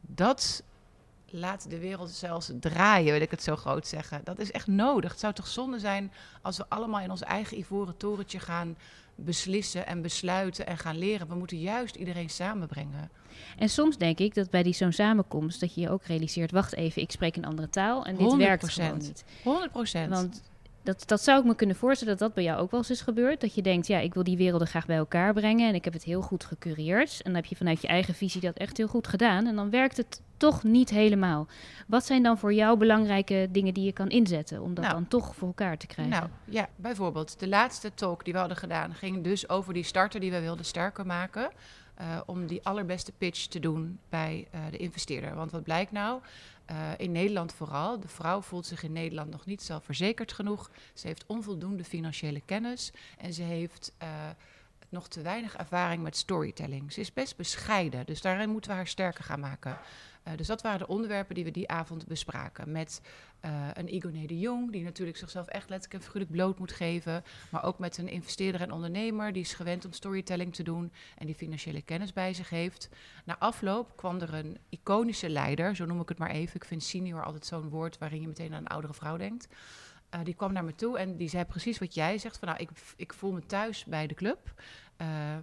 dat 0.00 0.62
laat 1.30 1.70
de 1.70 1.78
wereld 1.78 2.10
zelfs 2.10 2.52
draaien, 2.60 3.12
wil 3.12 3.20
ik 3.20 3.30
het 3.30 3.42
zo 3.42 3.56
groot 3.56 3.86
zeggen. 3.86 4.20
Dat 4.24 4.38
is 4.38 4.50
echt 4.50 4.66
nodig. 4.66 5.10
Het 5.10 5.20
zou 5.20 5.32
toch 5.32 5.46
zonde 5.46 5.78
zijn 5.78 6.12
als 6.42 6.56
we 6.56 6.64
allemaal 6.68 7.00
in 7.00 7.10
ons 7.10 7.22
eigen 7.22 7.58
ivoren 7.58 7.96
torentje 7.96 8.38
gaan 8.38 8.76
beslissen 9.14 9.86
en 9.86 10.02
besluiten 10.02 10.66
en 10.66 10.78
gaan 10.78 10.98
leren. 10.98 11.28
We 11.28 11.34
moeten 11.34 11.58
juist 11.58 11.94
iedereen 11.94 12.30
samenbrengen. 12.30 13.10
En 13.58 13.68
soms 13.68 13.96
denk 13.96 14.18
ik 14.18 14.34
dat 14.34 14.50
bij 14.50 14.62
die 14.62 14.72
zo'n 14.72 14.92
samenkomst 14.92 15.60
dat 15.60 15.74
je 15.74 15.80
je 15.80 15.90
ook 15.90 16.04
realiseert, 16.04 16.50
wacht 16.50 16.74
even, 16.74 17.02
ik 17.02 17.10
spreek 17.10 17.36
een 17.36 17.44
andere 17.44 17.68
taal 17.68 18.04
en 18.04 18.16
dit 18.16 18.34
werkt 18.34 18.68
gewoon 18.68 18.98
niet. 18.98 19.24
100 19.42 19.70
procent. 19.70 20.10
Want 20.10 20.42
dat, 20.82 21.02
dat 21.06 21.22
zou 21.22 21.40
ik 21.40 21.44
me 21.44 21.54
kunnen 21.54 21.76
voorstellen 21.76 22.16
dat 22.16 22.26
dat 22.26 22.34
bij 22.34 22.44
jou 22.44 22.60
ook 22.60 22.70
wel 22.70 22.80
eens 22.80 22.90
is 22.90 23.00
gebeurd. 23.00 23.40
Dat 23.40 23.54
je 23.54 23.62
denkt, 23.62 23.86
ja, 23.86 23.98
ik 23.98 24.14
wil 24.14 24.24
die 24.24 24.36
werelden 24.36 24.68
graag 24.68 24.86
bij 24.86 24.96
elkaar 24.96 25.32
brengen 25.32 25.68
en 25.68 25.74
ik 25.74 25.84
heb 25.84 25.92
het 25.92 26.04
heel 26.04 26.20
goed 26.22 26.44
gecureerd. 26.44 27.10
En 27.16 27.24
dan 27.24 27.34
heb 27.34 27.44
je 27.44 27.56
vanuit 27.56 27.82
je 27.82 27.88
eigen 27.88 28.14
visie 28.14 28.40
dat 28.40 28.56
echt 28.56 28.76
heel 28.76 28.86
goed 28.88 29.08
gedaan. 29.08 29.46
En 29.46 29.56
dan 29.56 29.70
werkt 29.70 29.96
het 29.96 30.22
toch 30.36 30.62
niet 30.62 30.90
helemaal. 30.90 31.46
Wat 31.86 32.04
zijn 32.06 32.22
dan 32.22 32.38
voor 32.38 32.52
jou 32.54 32.78
belangrijke 32.78 33.48
dingen 33.50 33.74
die 33.74 33.84
je 33.84 33.92
kan 33.92 34.08
inzetten 34.08 34.62
om 34.62 34.74
dat 34.74 34.84
Nou. 34.84 34.96
dan 34.96 35.08
toch 35.08 35.34
voor 35.34 35.48
elkaar 35.48 35.78
te 35.78 35.86
krijgen? 35.86 36.14
Nou 36.14 36.28
ja, 36.44 36.68
bijvoorbeeld 36.76 37.40
de 37.40 37.48
laatste 37.48 37.94
talk 37.94 38.24
die 38.24 38.32
we 38.32 38.38
hadden 38.38 38.56
gedaan 38.56 38.94
ging 38.94 39.24
dus 39.24 39.48
over 39.48 39.74
die 39.74 39.82
starter 39.82 40.20
die 40.20 40.30
we 40.30 40.40
wilden 40.40 40.64
sterker 40.64 41.06
maken. 41.06 41.50
Eh, 41.98 42.20
om 42.26 42.46
die 42.46 42.64
allerbeste 42.64 43.12
pitch 43.12 43.46
te 43.46 43.60
doen 43.60 44.00
bij 44.08 44.48
eh, 44.50 44.60
de 44.70 44.76
investeerder. 44.76 45.34
Want 45.34 45.50
wat 45.50 45.62
blijkt 45.62 45.92
nou? 45.92 46.20
Eh, 46.64 46.76
in 46.96 47.12
Nederland 47.12 47.52
vooral. 47.52 48.00
De 48.00 48.08
vrouw 48.08 48.40
voelt 48.40 48.66
zich 48.66 48.82
in 48.82 48.92
Nederland 48.92 49.30
nog 49.30 49.46
niet 49.46 49.62
zelfverzekerd 49.62 50.32
genoeg. 50.32 50.70
Ze 50.94 51.06
heeft 51.06 51.24
onvoldoende 51.26 51.84
financiële 51.84 52.40
kennis. 52.40 52.92
En 53.18 53.32
ze 53.32 53.42
heeft 53.42 53.92
nog 54.88 55.08
te 55.08 55.22
weinig 55.22 55.56
ervaring 55.56 56.02
met 56.02 56.16
storytelling. 56.16 56.92
Ze 56.92 57.00
is 57.00 57.12
best 57.12 57.36
bescheiden. 57.36 58.06
Dus 58.06 58.20
daarin 58.20 58.50
moeten 58.50 58.70
we 58.70 58.76
haar 58.76 58.86
sterker 58.86 59.24
gaan 59.24 59.40
maken. 59.40 59.78
Eh, 60.28 60.36
dus 60.36 60.46
dat 60.46 60.62
waren 60.62 60.78
de 60.78 60.86
onderwerpen 60.86 61.34
die 61.34 61.44
we 61.44 61.50
die 61.50 61.68
avond 61.68 62.06
bespraken. 62.06 62.72
Met 62.72 63.00
eh, 63.40 63.68
een 63.74 63.94
Igoné 63.94 64.26
de 64.26 64.38
Jong, 64.38 64.72
die 64.72 64.84
natuurlijk 64.84 65.18
zichzelf 65.18 65.46
echt 65.46 65.68
letterlijk 65.68 65.94
en 65.94 66.06
figuurlijk 66.06 66.32
bloot 66.32 66.58
moet 66.58 66.72
geven. 66.72 67.24
Maar 67.50 67.64
ook 67.64 67.78
met 67.78 67.98
een 67.98 68.08
investeerder 68.08 68.60
en 68.60 68.72
ondernemer, 68.72 69.32
die 69.32 69.42
is 69.42 69.54
gewend 69.54 69.84
om 69.84 69.92
storytelling 69.92 70.54
te 70.54 70.62
doen 70.62 70.92
en 71.18 71.26
die 71.26 71.34
financiële 71.34 71.82
kennis 71.82 72.12
bij 72.12 72.34
zich 72.34 72.50
heeft. 72.50 72.88
Na 73.24 73.38
afloop 73.38 73.96
kwam 73.96 74.20
er 74.20 74.34
een 74.34 74.58
iconische 74.68 75.28
leider, 75.28 75.76
zo 75.76 75.84
noem 75.84 76.00
ik 76.00 76.08
het 76.08 76.18
maar 76.18 76.30
even. 76.30 76.56
Ik 76.56 76.64
vind 76.64 76.82
senior 76.82 77.24
altijd 77.24 77.46
zo'n 77.46 77.68
woord 77.68 77.98
waarin 77.98 78.20
je 78.20 78.26
meteen 78.26 78.52
aan 78.54 78.60
een 78.60 78.66
oudere 78.66 78.94
vrouw 78.94 79.16
denkt. 79.16 79.48
Eh, 80.08 80.20
die 80.24 80.34
kwam 80.34 80.52
naar 80.52 80.64
me 80.64 80.74
toe 80.74 80.98
en 80.98 81.16
die 81.16 81.28
zei 81.28 81.44
precies 81.44 81.78
wat 81.78 81.94
jij 81.94 82.18
zegt. 82.18 82.38
Van, 82.38 82.48
nou, 82.48 82.60
ik, 82.60 82.70
ik 82.96 83.12
voel 83.12 83.32
me 83.32 83.46
thuis 83.46 83.84
bij 83.84 84.06
de 84.06 84.14
club. 84.14 84.62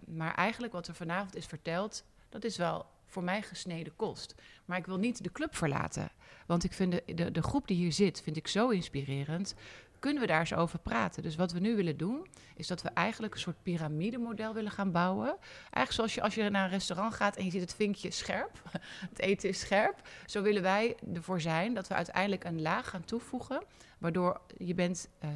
Maar 0.06 0.34
eigenlijk 0.34 0.74
wat 0.74 0.88
er 0.88 0.96
vanavond 0.96 1.36
is 1.36 1.46
verteld, 1.46 2.04
dat 2.30 2.44
is 2.44 2.58
wel 2.58 2.86
voor 3.16 3.24
mij 3.24 3.42
gesneden 3.42 3.96
kost. 3.96 4.36
Maar 4.66 4.78
ik 4.78 4.86
wil 4.86 4.98
niet 4.98 5.24
de 5.24 5.32
club 5.32 5.56
verlaten. 5.56 6.10
Want 6.46 6.64
ik 6.64 6.74
vind 6.74 6.92
de, 6.92 7.32
de, 7.32 7.42
groep 7.42 7.68
die 7.68 7.78
hier 7.78 7.92
zit, 7.94 8.22
vind 8.22 8.38
ik 8.38 8.48
zo 8.48 8.70
inspirerend. 8.70 9.56
Kunnen 10.00 10.22
we 10.22 10.28
daar 10.28 10.40
eens 10.40 10.54
over 10.54 10.80
praten? 10.80 11.24
Dus 11.24 11.36
wat 11.36 11.52
we 11.52 11.60
nu 11.60 11.76
willen 11.76 11.98
doen, 11.98 12.28
is 12.56 12.68
dat 12.68 12.82
we 12.82 12.90
eigenlijk 12.90 13.34
een 13.34 13.40
soort 13.40 13.64
piramidemodel 13.64 14.54
willen 14.54 14.72
gaan 14.72 14.92
bouwen. 14.92 15.38
Eigenlijk 15.62 15.92
zoals 15.92 16.14
je 16.14 16.22
als 16.22 16.36
je 16.36 16.50
naar 16.50 16.64
een 16.64 16.70
restaurant 16.70 17.14
gaat 17.14 17.36
en 17.36 17.46
je 17.46 17.52
ziet 17.52 17.62
het 17.62 17.76
vinkje 17.76 18.12
scherp. 18.12 18.62
Het 19.10 19.20
eten 19.20 19.50
is 19.50 19.60
scherp. 19.60 20.08
Zo 20.26 20.42
willen 20.42 20.62
wij 20.62 20.96
ervoor 21.14 21.42
zijn 21.42 21.74
dat 21.74 21.88
we 21.88 21.94
uiteindelijk 21.94 22.44
een 22.44 22.62
laag 22.62 22.90
gaan 22.90 23.06
toevoegen. 23.06 23.64
Waardoor 23.98 24.42
je 24.58 24.74
bent 24.74 25.10
eh, 25.20 25.30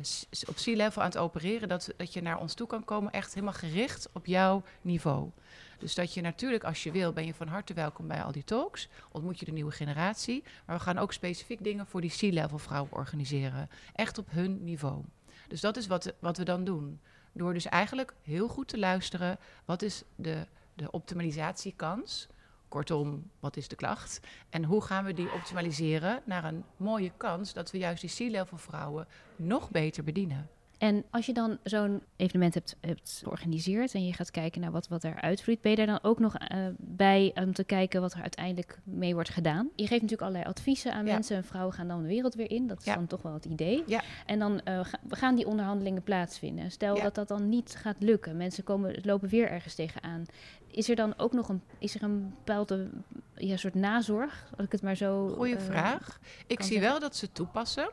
op 0.47 0.55
C-level 0.55 1.01
aan 1.01 1.09
het 1.09 1.17
opereren. 1.17 1.67
Dat, 1.67 1.93
dat 1.97 2.13
je 2.13 2.21
naar 2.21 2.39
ons 2.39 2.53
toe 2.53 2.67
kan 2.67 2.85
komen 2.85 3.11
echt 3.11 3.33
helemaal 3.33 3.53
gericht 3.53 4.09
op 4.13 4.25
jouw 4.25 4.63
niveau. 4.81 5.31
Dus 5.79 5.95
dat 5.95 6.13
je 6.13 6.21
natuurlijk, 6.21 6.63
als 6.63 6.83
je 6.83 6.91
wil, 6.91 7.13
ben 7.13 7.25
je 7.25 7.33
van 7.33 7.47
harte 7.47 7.73
welkom 7.73 8.07
bij 8.07 8.23
al 8.23 8.31
die 8.31 8.43
talks. 8.43 8.87
Ontmoet 9.11 9.39
je 9.39 9.45
de 9.45 9.51
nieuwe 9.51 9.71
generatie. 9.71 10.43
Maar 10.65 10.77
we 10.77 10.83
gaan 10.83 10.97
ook 10.97 11.13
specifiek 11.13 11.63
dingen 11.63 11.87
voor 11.87 12.01
die 12.01 12.15
C-level 12.17 12.57
vrouwen 12.57 12.91
organiseren. 12.91 13.69
Echt 13.93 14.17
op 14.17 14.27
hun 14.31 14.63
niveau. 14.63 15.03
Dus 15.47 15.61
dat 15.61 15.77
is 15.77 15.87
wat, 15.87 16.13
wat 16.19 16.37
we 16.37 16.43
dan 16.43 16.63
doen. 16.63 16.99
Door 17.31 17.53
dus 17.53 17.65
eigenlijk 17.65 18.13
heel 18.21 18.47
goed 18.47 18.67
te 18.67 18.77
luisteren. 18.77 19.37
Wat 19.65 19.81
is 19.81 20.03
de, 20.15 20.45
de 20.73 20.91
optimalisatiekans? 20.91 22.27
Kortom, 22.67 23.29
wat 23.39 23.57
is 23.57 23.67
de 23.67 23.75
klacht? 23.75 24.19
En 24.49 24.63
hoe 24.63 24.81
gaan 24.81 25.05
we 25.05 25.13
die 25.13 25.31
optimaliseren 25.31 26.21
naar 26.25 26.43
een 26.43 26.63
mooie 26.77 27.11
kans 27.17 27.53
dat 27.53 27.71
we 27.71 27.77
juist 27.77 28.01
die 28.01 28.29
C-level 28.29 28.57
vrouwen 28.57 29.07
nog 29.35 29.71
beter 29.71 30.03
bedienen? 30.03 30.49
En 30.79 31.05
als 31.09 31.25
je 31.25 31.33
dan 31.33 31.57
zo'n 31.63 32.01
evenement 32.15 32.53
hebt, 32.53 32.75
hebt 32.81 33.19
georganiseerd 33.23 33.93
en 33.93 34.05
je 34.05 34.13
gaat 34.13 34.31
kijken 34.31 34.61
naar 34.61 34.71
wat, 34.71 34.87
wat 34.87 35.03
eruit 35.03 35.41
vloeit, 35.41 35.61
ben 35.61 35.71
je 35.71 35.77
daar 35.77 35.85
dan 35.85 35.99
ook 36.01 36.19
nog 36.19 36.35
eh, 36.35 36.57
bij 36.77 37.31
om 37.35 37.53
te 37.53 37.63
kijken 37.63 38.01
wat 38.01 38.13
er 38.13 38.21
uiteindelijk 38.21 38.79
mee 38.83 39.13
wordt 39.13 39.29
gedaan? 39.29 39.69
Je 39.75 39.87
geeft 39.87 40.01
natuurlijk 40.01 40.21
allerlei 40.21 40.45
adviezen 40.49 40.93
aan 40.93 41.05
Ja. 41.05 41.13
mensen 41.13 41.35
en 41.37 41.43
vrouwen 41.43 41.73
gaan 41.73 41.87
dan 41.87 42.01
de 42.01 42.07
wereld 42.07 42.33
weer 42.35 42.51
in. 42.51 42.67
Dat 42.67 42.79
is 42.79 42.85
Ja. 42.85 42.95
dan 42.95 43.07
toch 43.07 43.21
wel 43.21 43.33
het 43.33 43.45
idee. 43.45 43.83
Ja. 43.87 44.01
En 44.25 44.39
dan 44.39 44.61
we 45.07 45.15
gaan 45.15 45.35
die 45.35 45.47
onderhandelingen 45.47 46.03
plaatsvinden. 46.03 46.71
Stel 46.71 47.01
dat 47.01 47.15
dat 47.15 47.27
dan 47.27 47.49
niet 47.49 47.75
gaat 47.75 47.95
lukken. 47.99 48.37
Mensen 48.37 48.63
komen, 48.63 48.99
lopen 49.03 49.29
weer 49.29 49.49
ergens 49.49 49.75
tegenaan. 49.75 50.25
Is 50.71 50.89
er 50.89 50.95
dan 50.95 51.13
ook 51.17 51.33
nog 51.33 51.49
een, 51.49 51.61
is 51.77 51.95
er 51.95 52.03
een 52.03 52.29
bepaalde 52.29 52.89
ja, 53.35 53.57
soort 53.57 53.75
nazorg? 53.75 54.47
Als 54.57 54.65
ik 54.65 54.71
het 54.71 54.81
maar 54.81 54.95
zo. 54.95 55.27
Goeie 55.27 55.55
eh, 55.55 55.61
vraag. 55.61 56.19
Ik 56.47 56.61
zie 56.63 56.71
zeggen. 56.73 56.91
wel 56.91 56.99
dat 56.99 57.15
ze 57.15 57.31
toepassen. 57.31 57.89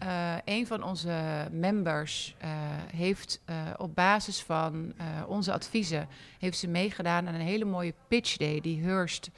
Eh 0.00 0.36
een 0.44 0.66
van 0.66 0.82
onze 0.82 1.48
members 1.50 2.34
eh, 2.38 2.50
heeft 2.94 3.40
eh, 3.44 3.56
op 3.76 3.94
basis 3.94 4.42
van 4.42 4.94
onze 5.26 5.52
adviezen 5.52 6.08
heeft 6.38 6.58
ze 6.58 6.68
meegedaan 6.68 7.28
aan 7.28 7.34
een 7.34 7.40
hele 7.40 7.64
mooie 7.64 7.94
pitch 8.08 8.36
day 8.36 8.60
die 8.60 8.82
Hearst 8.82 9.30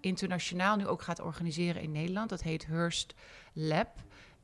internationaal 0.00 0.76
nu 0.76 0.86
ook 0.86 1.02
gaat 1.02 1.20
organiseren 1.20 1.82
in 1.82 1.92
Nederland. 1.92 2.28
Dat 2.28 2.42
heet 2.42 2.66
Hearst 2.66 3.14
Lab. 3.52 3.88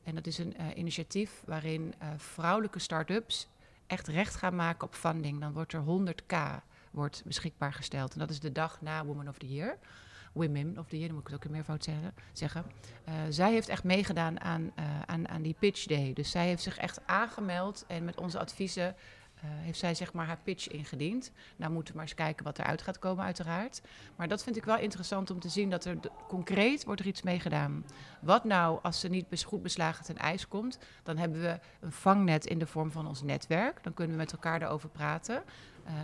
En 0.03 0.15
dat 0.15 0.27
is 0.27 0.37
een 0.37 0.55
initiatief 0.75 1.43
waarin 1.45 1.93
vrouwelijke 2.17 2.79
start-ups 2.79 3.47
echt 3.87 4.07
recht 4.07 4.35
gaan 4.35 4.55
maken 4.55 4.87
op 4.87 4.93
funding. 4.95 5.39
Dan 5.39 5.53
wordt 5.53 5.73
er 5.73 5.83
100k 5.83 6.37
wordt 6.91 7.21
beschikbaar 7.25 7.73
gesteld. 7.73 8.13
En 8.13 8.19
dat 8.19 8.29
is 8.29 8.39
de 8.39 8.51
dag 8.51 8.81
na 8.81 9.05
Woman 9.05 9.27
of 9.27 9.37
the 9.37 9.53
Year. 9.53 9.77
Women 10.35 10.77
of 10.77 10.87
the 10.87 10.99
Year, 10.99 11.11
moet 11.13 11.21
ik 11.21 11.27
het 11.27 11.35
ook 11.35 11.45
in 11.45 11.51
meervoud 11.51 11.87
zeggen. 12.33 12.65
Eh, 13.05 13.13
zij 13.29 13.51
heeft 13.51 13.69
echt 13.69 13.83
meegedaan 13.83 14.41
aan, 14.41 14.71
eh, 14.75 14.85
aan, 15.05 15.29
aan 15.29 15.41
die 15.41 15.55
pitch 15.59 15.85
day. 15.85 16.13
Dus 16.13 16.31
zij 16.31 16.45
heeft 16.47 16.63
zich 16.63 16.77
echt 16.77 16.99
aangemeld 17.05 17.83
en 17.87 18.05
met 18.05 18.17
onze 18.17 18.39
adviezen 18.39 18.95
eh, 19.35 19.41
heeft 19.43 19.79
zij 19.79 19.95
zeg 19.95 20.13
maar 20.13 20.25
haar 20.25 20.39
pitch 20.43 20.67
ingediend. 20.67 21.31
Nou 21.55 21.71
moeten 21.71 21.93
we 21.93 21.99
maar 21.99 22.07
eens 22.07 22.17
kijken 22.17 22.43
wat 22.43 22.59
eruit 22.59 22.81
gaat 22.81 22.99
komen 22.99 23.23
uiteraard. 23.25 23.81
Maar 24.15 24.27
dat 24.27 24.43
vind 24.43 24.55
ik 24.57 24.65
wel 24.65 24.77
interessant 24.77 25.29
om 25.31 25.39
te 25.39 25.49
zien 25.49 25.69
dat 25.69 25.85
er 25.85 26.01
de- 26.01 26.11
concreet 26.27 26.85
wordt 26.85 27.01
er 27.01 27.07
iets 27.07 27.21
mee 27.21 27.39
gedaan. 27.39 27.85
Wat 28.21 28.43
nou 28.43 28.79
als 28.81 28.99
ze 28.99 29.07
niet 29.07 29.43
goed 29.45 29.61
beslagen 29.61 30.05
ten 30.05 30.17
ijs 30.17 30.47
komt, 30.47 30.77
dan 31.03 31.17
hebben 31.17 31.41
we 31.41 31.59
een 31.79 31.91
vangnet 31.91 32.45
in 32.45 32.59
de 32.59 32.67
vorm 32.67 32.91
van 32.91 33.07
ons 33.07 33.21
netwerk. 33.21 33.83
Dan 33.83 33.93
kunnen 33.93 34.15
we 34.15 34.21
met 34.21 34.31
elkaar 34.31 34.59
daarover 34.59 34.89
praten. 34.89 35.43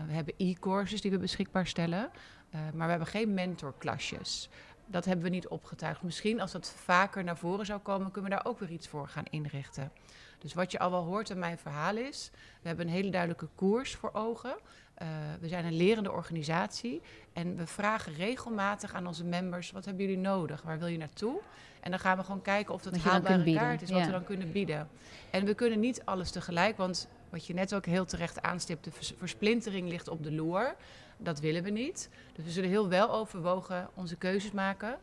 We 0.07 0.13
hebben 0.13 0.33
e-courses 0.38 1.01
die 1.01 1.11
we 1.11 1.17
beschikbaar 1.17 1.67
stellen. 1.67 2.09
Eh, 2.51 2.60
maar 2.74 2.86
we 2.86 2.89
hebben 2.89 3.08
geen 3.08 3.34
mentorklasjes. 3.34 4.50
Dat 4.86 5.05
hebben 5.05 5.25
we 5.25 5.31
niet 5.31 5.48
opgetuigd. 5.48 6.01
Misschien 6.01 6.41
als 6.41 6.51
dat 6.51 6.74
vaker 6.75 7.24
naar 7.24 7.38
voren 7.38 7.65
zou 7.65 7.79
komen, 7.79 8.12
kunnen 8.12 8.31
we 8.31 8.38
daar 8.38 8.46
ook 8.46 8.60
weer 8.60 8.70
iets 8.72 8.88
voor 8.88 9.08
gaan 9.08 9.25
inrichten. 9.29 9.91
Dus 10.39 10.53
wat 10.53 10.72
je 10.72 10.79
al 10.79 10.91
wel 10.91 11.03
hoort 11.03 11.29
in 11.29 11.39
mijn 11.39 11.58
verhaal 11.58 11.96
is, 11.96 12.31
we 12.62 12.67
hebben 12.67 12.88
een 12.88 12.93
hele 12.93 13.10
duidelijke 13.10 13.48
koers 13.55 13.96
voor 13.96 14.13
ogen. 14.13 14.55
Eh, 14.93 15.08
we 15.39 15.48
zijn 15.48 15.65
een 15.65 15.77
lerende 15.77 16.12
organisatie 16.12 17.01
en 17.34 17.55
we 17.55 17.67
vragen 17.67 18.13
regelmatig 18.13 18.93
aan 18.93 19.08
onze 19.08 19.24
members, 19.24 19.72
wat 19.72 19.86
hebben 19.86 20.05
jullie 20.05 20.22
nodig? 20.22 20.62
Waar 20.62 20.79
wil 20.79 20.88
je 20.88 20.98
naartoe? 20.98 21.39
En 21.79 21.91
dan 21.91 22.00
gaan 22.00 22.17
we 22.17 22.24
gewoon 22.24 22.41
kijken 22.41 22.74
of 22.74 22.81
dat 22.81 22.98
haalbare 22.98 23.53
kaart 23.53 23.81
is, 23.81 23.89
wat 23.89 24.00
ja. 24.00 24.05
we 24.05 24.12
dan 24.12 24.24
kunnen 24.24 24.51
bieden. 24.51 24.89
En 25.29 25.46
we 25.46 25.53
kunnen 25.53 25.79
niet 25.79 26.05
alles 26.05 26.31
tegelijk, 26.31 26.77
want 26.77 27.08
wat 27.29 27.46
je 27.46 27.53
net 27.53 27.75
ook 27.75 27.86
heel 27.86 28.05
terecht 28.05 28.41
aanstipt, 28.41 28.84
de 28.84 28.91
vers- 28.91 29.13
versplintering 29.17 29.89
ligt 29.89 30.08
op 30.08 30.24
de 30.24 30.31
loer. 30.31 30.75
Dat 31.23 31.39
willen 31.39 31.63
we 31.63 31.69
niet. 31.69 32.09
Dus 32.33 32.45
we 32.45 32.51
zullen 32.51 32.69
heel 32.69 32.89
wel 32.89 33.11
overwogen 33.11 33.89
onze 33.93 34.15
keuzes 34.15 34.51
maken. 34.51 34.97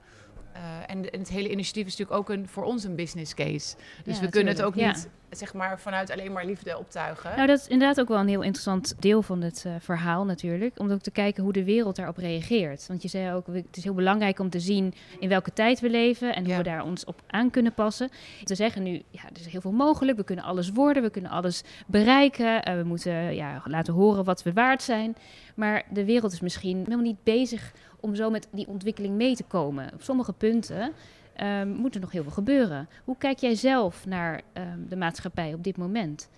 Eh, 0.53 0.61
en, 0.87 1.11
en 1.11 1.19
het 1.19 1.29
hele 1.29 1.51
initiatief 1.51 1.87
is 1.87 1.97
natuurlijk 1.97 2.19
ook 2.19 2.37
een, 2.37 2.49
voor 2.49 2.65
ons 2.65 2.85
een 2.85 2.97
business 2.97 3.35
case. 3.35 3.77
Dus 4.05 4.17
Ja, 4.17 4.21
we 4.21 4.29
kunnen 4.29 4.53
het 4.53 4.63
ook 4.63 4.75
niet 4.75 5.09
zeg 5.31 5.55
maar, 5.55 5.81
vanuit 5.81 6.11
alleen 6.11 6.33
maar 6.33 6.45
liefde 6.45 6.79
optuigen. 6.79 7.37
Nou, 7.37 7.47
dat 7.47 7.59
is 7.59 7.67
inderdaad 7.67 8.01
ook 8.01 8.09
wel 8.09 8.19
een 8.19 8.29
heel 8.29 8.43
interessant 8.43 8.95
deel 8.99 9.23
van 9.23 9.41
het 9.41 9.65
eh, 9.67 9.73
verhaal 9.79 10.25
natuurlijk. 10.25 10.79
Om 10.81 10.91
ook 10.91 11.01
te 11.01 11.11
kijken 11.11 11.43
hoe 11.43 11.53
de 11.53 11.65
wereld 11.65 11.97
daarop 11.97 12.17
reageert. 12.17 12.87
Want 12.87 13.03
je 13.03 13.09
zei 13.09 13.35
ook, 13.35 13.47
het 13.47 13.77
is 13.77 13.85
heel 13.85 13.95
belangrijk 13.95 14.39
om 14.39 14.51
te 14.51 14.61
zien 14.61 14.95
in 15.19 15.29
welke 15.29 15.53
tijd 15.53 15.81
we 15.81 15.91
leven 15.91 16.35
en 16.35 16.45
hoe 16.45 16.57
we 16.57 16.63
daar 16.63 16.85
ons 16.85 17.05
op 17.05 17.23
aan 17.27 17.51
kunnen 17.51 17.75
passen. 17.75 18.09
Te 18.45 18.55
zeggen 18.55 18.83
nu, 18.83 19.03
ja, 19.11 19.23
er 19.23 19.41
is 19.41 19.47
heel 19.47 19.61
veel 19.61 19.73
mogelijk. 19.73 20.19
We 20.19 20.25
kunnen 20.25 20.45
alles 20.45 20.71
worden, 20.71 21.03
we 21.03 21.11
kunnen 21.11 21.31
alles 21.31 21.63
bereiken. 21.87 22.65
eh, 22.65 22.75
we 22.75 22.85
moeten 22.85 23.35
ja, 23.35 23.63
laten 23.65 23.95
horen 23.95 24.25
wat 24.25 24.43
we 24.43 24.53
waard 24.53 24.83
zijn. 24.83 25.17
Maar 25.55 25.85
de 25.91 26.05
wereld 26.05 26.33
is 26.33 26.41
misschien 26.41 26.79
helemaal 26.79 26.99
niet 26.99 27.23
bezig 27.23 27.73
om 28.01 28.15
zo 28.15 28.31
met 28.31 28.49
die 28.51 28.67
ontwikkeling 28.67 29.15
mee 29.15 29.37
te 29.37 29.45
komen. 29.45 29.93
Op 29.95 30.03
sommige 30.03 30.33
punten 30.33 30.93
ehm, 31.35 31.69
moet 31.69 31.95
er 31.95 32.01
nog 32.01 32.13
heel 32.13 32.23
veel 32.23 32.33
gebeuren. 32.33 32.89
Hoe 33.05 33.17
kijk 33.19 33.39
jij 33.39 33.55
zelf 33.55 34.07
naar 34.07 34.41
ehm, 34.53 34.89
de 34.89 34.97
maatschappij 34.97 35.55
op 35.55 35.65
dit 35.65 35.77
moment? 35.77 36.29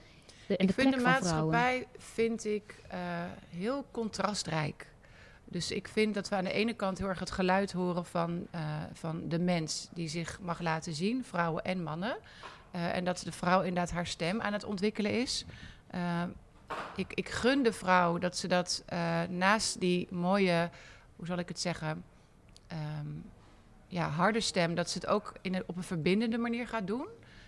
De, 0.51 0.57
en 0.57 0.69
ik 0.69 0.77
de 0.77 0.83
vind 0.83 0.95
plek 0.95 1.05
de 1.05 1.11
maatschappij 1.11 1.87
vind 1.99 2.45
ik, 2.45 2.75
eh, 2.89 2.99
heel 3.49 3.85
contrastrijk. 3.91 4.87
Dus 5.45 5.71
ik 5.71 5.89
vind 5.89 6.15
dat 6.15 6.29
we 6.29 6.35
aan 6.35 6.45
de 6.45 6.53
ene 6.53 6.73
kant 6.73 6.99
heel 6.99 7.09
erg 7.09 7.19
het 7.19 7.31
geluid 7.31 7.73
horen 7.73 8.05
van, 8.05 8.47
eh, 8.51 8.61
van 8.93 9.29
de 9.29 9.39
mens 9.39 9.89
die 9.93 10.09
zich 10.09 10.39
mag 10.41 10.61
laten 10.61 10.95
zien, 10.95 11.25
vrouwen 11.25 11.65
en 11.65 11.83
mannen. 11.83 12.17
Eh, 12.71 12.97
en 12.97 13.05
dat 13.05 13.19
de 13.19 13.33
vrouw 13.33 13.59
inderdaad 13.61 13.91
haar 13.91 14.07
stem 14.07 14.41
aan 14.41 14.53
het 14.53 14.65
ontwikkelen 14.65 15.21
is. 15.21 15.45
Ik, 16.97 17.13
ik 17.15 17.29
gun 17.29 17.63
de 17.63 17.73
vrouw 17.73 18.19
dat 18.19 18.37
ze 18.37 18.49
dat 18.49 18.85
naast 19.29 19.81
die 19.81 20.07
mooie, 20.11 20.71
hoe 21.21 21.29
zal 21.29 21.39
ik 21.39 21.49
het 21.49 21.61
zeggen, 21.61 22.05
ehm, 22.67 23.07
ja, 23.87 24.09
harde 24.09 24.41
stem, 24.41 24.75
dat 24.75 24.91
ze 24.91 24.99
het 24.99 25.07
ook 25.07 25.33
in 25.41 25.63
op 25.67 25.77
een 25.77 25.83
verbindende 25.83 26.39
manier 26.39 26.67
gaat 26.67 26.87
doen. 26.87 27.07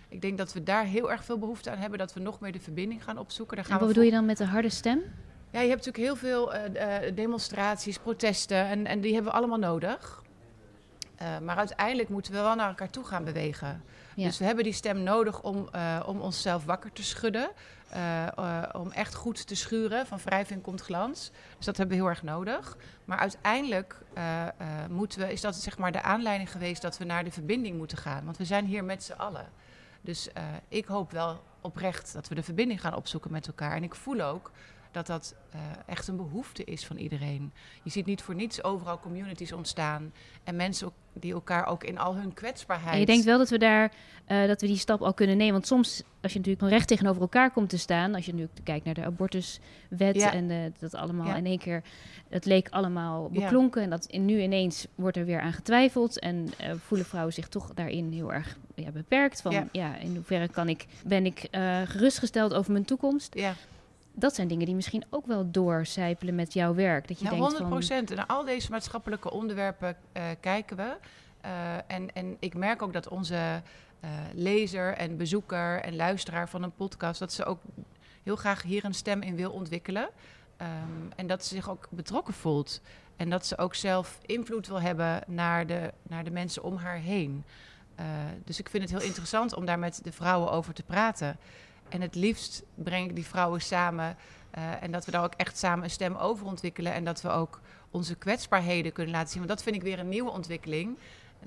Ik 0.09 0.21
denk 0.21 0.37
dat 0.37 0.53
we 0.53 0.63
daar 0.63 0.85
heel 0.85 1.11
erg 1.11 1.25
veel 1.25 1.37
behoefte 1.37 1.71
aan 1.71 1.77
hebben, 1.77 1.99
dat 1.99 2.13
we 2.13 2.19
nog 2.19 2.39
meer 2.39 2.51
de 2.51 2.59
verbinding 2.59 3.03
gaan 3.03 3.17
opzoeken. 3.17 3.55
Daar 3.55 3.65
gaan 3.65 3.73
en 3.73 3.79
wat 3.79 3.87
bedoel 3.87 4.03
je 4.03 4.11
dan 4.11 4.25
met 4.25 4.37
de 4.37 4.45
harde 4.45 4.69
stem? 4.69 5.01
Ja, 5.49 5.59
je 5.61 5.69
hebt 5.69 5.85
natuurlijk 5.85 6.03
heel 6.03 6.15
veel 6.15 6.55
uh, 6.55 7.15
demonstraties, 7.15 7.97
protesten 7.97 8.65
en, 8.65 8.85
en 8.85 9.01
die 9.01 9.13
hebben 9.13 9.31
we 9.31 9.37
allemaal 9.37 9.57
nodig. 9.57 10.23
Uh, 11.21 11.39
maar 11.39 11.57
uiteindelijk 11.57 12.09
moeten 12.09 12.31
we 12.31 12.37
wel 12.37 12.55
naar 12.55 12.67
elkaar 12.67 12.89
toe 12.89 13.03
gaan 13.03 13.23
bewegen. 13.23 13.83
Dus 14.15 14.37
we 14.37 14.45
hebben 14.45 14.63
die 14.63 14.73
stem 14.73 15.03
nodig 15.03 15.41
om, 15.41 15.67
uh, 15.75 16.03
om 16.05 16.21
onszelf 16.21 16.65
wakker 16.65 16.91
te 16.91 17.03
schudden. 17.03 17.49
Om 18.71 18.91
echt 18.91 19.15
goed 19.15 19.47
te 19.47 19.55
schuren. 19.55 20.05
Van 20.07 20.19
wrijving 20.23 20.61
komt 20.61 20.81
glans. 20.81 21.31
Dus 21.57 21.65
dat 21.65 21.77
hebben 21.77 21.97
we 21.97 22.01
heel 22.03 22.11
erg 22.11 22.23
nodig. 22.23 22.77
Maar 23.05 23.17
uiteindelijk 23.17 23.97
moeten 24.89 25.19
we, 25.19 25.31
is 25.31 25.41
dat 25.41 25.55
zeg 25.55 25.77
maar 25.77 25.91
de 25.91 26.01
aanleiding 26.01 26.51
geweest 26.51 26.81
dat 26.81 26.97
we 26.97 27.05
naar 27.05 27.23
de 27.23 27.31
verbinding 27.31 27.77
moeten 27.77 27.97
gaan. 27.97 28.25
Want 28.25 28.37
we 28.37 28.45
zijn 28.45 28.65
hier 28.65 28.83
met 28.83 29.03
z'n 29.03 29.11
allen. 29.11 29.45
Dus 30.01 30.29
ik 30.67 30.85
hoop 30.85 31.11
wel 31.11 31.43
oprecht 31.61 32.13
dat 32.13 32.27
we 32.27 32.35
de 32.35 32.43
verbinding 32.43 32.81
gaan 32.81 32.95
opzoeken 32.95 33.31
met 33.31 33.47
elkaar. 33.47 33.75
En 33.75 33.83
ik 33.83 33.95
voel 33.95 34.21
ook 34.21 34.51
dat 34.93 35.07
dat 35.07 35.35
uh, 35.55 35.61
echt 35.85 36.07
een 36.07 36.15
behoefte 36.15 36.63
is 36.63 36.85
van 36.85 36.97
iedereen. 36.97 37.51
Je 37.83 37.89
ziet 37.89 38.05
niet 38.05 38.21
voor 38.21 38.35
niets 38.35 38.63
overal 38.63 38.99
communities 38.99 39.51
ontstaan 39.51 40.13
en 40.43 40.55
mensen 40.55 40.91
die 41.13 41.33
elkaar 41.33 41.67
ook 41.67 41.83
in 41.83 41.97
al 41.97 42.15
hun 42.15 42.33
kwetsbaarheid. 42.33 42.93
En 42.93 42.99
je 42.99 43.05
denkt 43.05 43.25
wel 43.25 43.37
dat 43.37 43.49
we 43.49 43.57
daar 43.57 43.91
uh, 44.27 44.47
dat 44.47 44.61
we 44.61 44.67
die 44.67 44.77
stap 44.77 45.01
al 45.01 45.13
kunnen 45.13 45.37
nemen, 45.37 45.53
want 45.53 45.67
soms 45.67 46.03
als 46.21 46.33
je 46.33 46.39
natuurlijk 46.39 46.69
recht 46.69 46.87
tegenover 46.87 47.21
elkaar 47.21 47.51
komt 47.51 47.69
te 47.69 47.77
staan, 47.77 48.15
als 48.15 48.25
je 48.25 48.33
nu 48.33 48.47
kijkt 48.63 48.85
naar 48.85 48.93
de 48.93 49.03
abortuswet 49.03 50.15
ja. 50.15 50.33
en 50.33 50.73
dat 50.79 50.95
allemaal 50.95 51.27
ja. 51.27 51.35
in 51.35 51.45
één 51.45 51.59
keer, 51.59 51.83
het 52.29 52.45
leek 52.45 52.69
allemaal 52.69 53.29
beklonken 53.29 53.79
ja. 53.81 53.85
en 53.85 53.91
dat 53.91 54.05
in, 54.05 54.25
nu 54.25 54.41
ineens 54.41 54.87
wordt 54.95 55.17
er 55.17 55.25
weer 55.25 55.41
aan 55.41 55.53
getwijfeld 55.53 56.19
en 56.19 56.49
voelen 56.75 57.07
vrouwen 57.07 57.33
zich 57.33 57.47
toch 57.47 57.73
daarin 57.73 58.11
heel 58.11 58.33
erg 58.33 58.57
beperkt 58.93 59.41
van 59.41 59.69
ja. 59.71 59.97
in 59.97 60.15
hoeverre 60.15 60.47
kan 60.47 60.69
ik 60.69 60.85
ben 61.05 61.25
ik 61.25 61.47
gerustgesteld 61.85 62.53
over 62.53 62.71
mijn 62.71 62.85
toekomst. 62.85 63.35
Ja 63.35 63.53
dat 64.15 64.35
zijn 64.35 64.47
dingen 64.47 64.65
die 64.65 64.75
misschien 64.75 65.05
ook 65.09 65.25
wel 65.25 65.51
doorcijpelen 65.51 66.35
met 66.35 66.53
jouw 66.53 66.73
werk. 66.73 67.07
Dat 67.07 67.19
je 67.19 67.23
ja, 67.23 67.29
denkt 67.29 67.45
100 67.45 67.69
procent. 67.69 68.07
Van... 68.07 68.17
Naar 68.17 68.25
al 68.25 68.45
deze 68.45 68.71
maatschappelijke 68.71 69.31
onderwerpen 69.31 69.97
uh, 70.13 70.23
kijken 70.39 70.77
we. 70.77 70.97
Uh, 71.45 71.75
en, 71.87 72.13
en 72.13 72.37
ik 72.39 72.55
merk 72.55 72.81
ook 72.81 72.93
dat 72.93 73.07
onze 73.07 73.61
uh, 74.03 74.09
lezer 74.33 74.93
en 74.93 75.17
bezoeker 75.17 75.81
en 75.81 75.95
luisteraar 75.95 76.49
van 76.49 76.63
een 76.63 76.75
podcast... 76.75 77.19
dat 77.19 77.33
ze 77.33 77.45
ook 77.45 77.59
heel 78.23 78.35
graag 78.35 78.61
hier 78.61 78.85
een 78.85 78.93
stem 78.93 79.21
in 79.21 79.35
wil 79.35 79.51
ontwikkelen. 79.51 80.09
Um, 80.61 81.11
en 81.15 81.27
dat 81.27 81.45
ze 81.45 81.55
zich 81.55 81.69
ook 81.69 81.87
betrokken 81.89 82.33
voelt. 82.33 82.81
En 83.15 83.29
dat 83.29 83.45
ze 83.45 83.57
ook 83.57 83.75
zelf 83.75 84.19
invloed 84.25 84.67
wil 84.67 84.81
hebben 84.81 85.23
naar 85.27 85.67
de, 85.67 85.93
naar 86.03 86.23
de 86.23 86.31
mensen 86.31 86.63
om 86.63 86.75
haar 86.75 86.97
heen. 86.97 87.43
dus 88.43 88.59
ik 88.59 88.69
vind 88.69 88.83
het 88.83 88.91
heel 88.91 89.07
interessant 89.07 89.55
om 89.55 89.65
daar 89.65 89.79
met 89.79 89.99
de 90.03 90.11
vrouwen 90.11 90.51
over 90.51 90.73
te 90.73 90.83
praten. 90.83 91.37
En 91.89 92.01
het 92.01 92.15
liefst 92.15 92.63
breng 92.75 93.09
ik 93.09 93.15
die 93.15 93.25
vrouwen 93.25 93.61
samen. 93.61 94.17
Uh, 94.57 94.83
en 94.83 94.91
dat 94.91 95.05
we 95.05 95.11
daar 95.11 95.23
ook 95.23 95.33
echt 95.33 95.57
samen 95.57 95.83
een 95.83 95.89
stem 95.89 96.15
over 96.15 96.45
ontwikkelen. 96.45 96.93
En 96.93 97.03
dat 97.03 97.21
we 97.21 97.29
ook 97.29 97.59
onze 97.91 98.15
kwetsbaarheden 98.15 98.91
kunnen 98.91 99.13
laten 99.13 99.29
zien. 99.29 99.37
Want 99.37 99.49
dat 99.49 99.63
vind 99.63 99.75
ik 99.75 99.81
weer 99.81 99.99
een 99.99 100.09
nieuwe 100.09 100.31
ontwikkeling. 100.31 100.97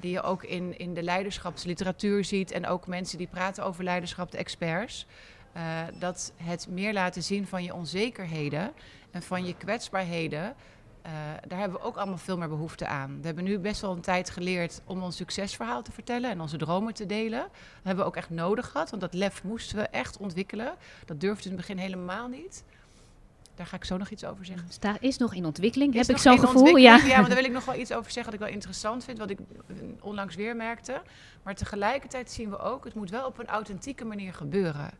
Die 0.01 0.11
je 0.11 0.23
ook 0.23 0.45
in, 0.45 0.79
in 0.79 0.95
de 0.95 1.03
leiderschapsliteratuur 1.03 2.25
ziet. 2.25 2.51
En 2.51 2.67
ook 2.67 2.87
mensen 2.87 3.19
die 3.19 3.27
praten 3.27 3.65
over 3.65 3.85
leiderschap, 3.85 4.31
de 4.31 4.39
experts. 4.39 5.07
Uh, 5.57 5.63
dat 5.99 6.33
het 6.37 6.69
meer 6.71 6.93
laten 6.93 7.23
zien 7.23 7.47
van 7.47 7.63
je 7.63 7.75
onzekerheden 7.75 8.73
en 9.11 9.23
van 9.23 9.47
je 9.47 9.57
kwetsbaarheden. 9.57 10.55
Uh, 11.07 11.13
daar 11.49 11.59
hebben 11.59 11.79
we 11.81 11.87
ook 11.87 11.97
allemaal 11.97 12.19
veel 12.19 12.39
meer 12.39 12.49
behoefte 12.49 12.87
aan. 12.87 13.19
We 13.21 13.27
hebben 13.27 13.45
nu 13.45 13.59
best 13.59 13.81
wel 13.81 13.93
een 13.93 14.01
tijd 14.01 14.31
geleerd 14.31 14.81
om 14.85 15.03
ons 15.03 15.17
succesverhaal 15.17 15.83
te 15.83 15.93
vertellen 15.93 16.31
en 16.31 16.41
onze 16.41 16.57
dromen 16.57 16.95
te 16.95 17.07
delen. 17.07 17.41
Dat 17.41 17.51
hebben 17.83 18.05
we 18.05 18.11
ook 18.11 18.17
echt 18.17 18.31
nodig 18.31 18.71
gehad, 18.71 18.91
want 18.91 19.03
dat 19.03 19.15
lef 19.15 19.43
moesten 19.43 19.77
we 19.77 19.83
echt 19.83 20.17
ontwikkelen. 20.17 20.75
Dat 21.05 21.21
durfde 21.21 21.45
in 21.45 21.57
het 21.57 21.67
begin 21.67 21.79
helemaal 21.79 22.29
niet. 22.29 22.65
Daar 23.57 23.67
ga 23.67 23.77
ik 23.77 23.85
zo 23.85 23.97
nog 23.97 24.11
iets 24.11 24.25
over 24.25 24.45
zeggen. 24.45 24.67
Sta 24.69 24.97
is 25.01 25.17
nog 25.17 25.35
in 25.35 25.45
ontwikkeling, 25.45 25.95
heb 25.95 26.09
ik 26.09 26.19
zo'n 26.19 26.39
gevoel. 26.39 26.77
Ja. 26.77 26.97
ja, 26.97 27.21
maar 27.21 27.27
daar 27.27 27.35
wil 27.35 27.45
ik 27.45 27.53
nog 27.53 27.65
wel 27.65 27.75
iets 27.75 27.93
over 27.93 28.13
zeggen 28.13 28.25
wat 28.25 28.35
ik 28.35 28.47
wel 28.47 28.55
interessant 28.55 29.05
vind, 29.05 29.19
wat 29.19 29.31
ik 29.31 29.39
onlangs 30.01 30.35
weer 30.35 30.57
merkte. 30.57 31.03
Maar 31.43 31.55
tegelijkertijd 31.55 32.31
zien 32.31 32.51
we 32.51 32.59
ook, 32.59 32.85
het 32.85 32.95
moet 32.95 33.11
wel 33.11 33.27
op 33.27 33.39
een 33.39 33.47
authentieke 33.47 34.05
manier 34.05 34.35
gebeuren. 34.35 34.91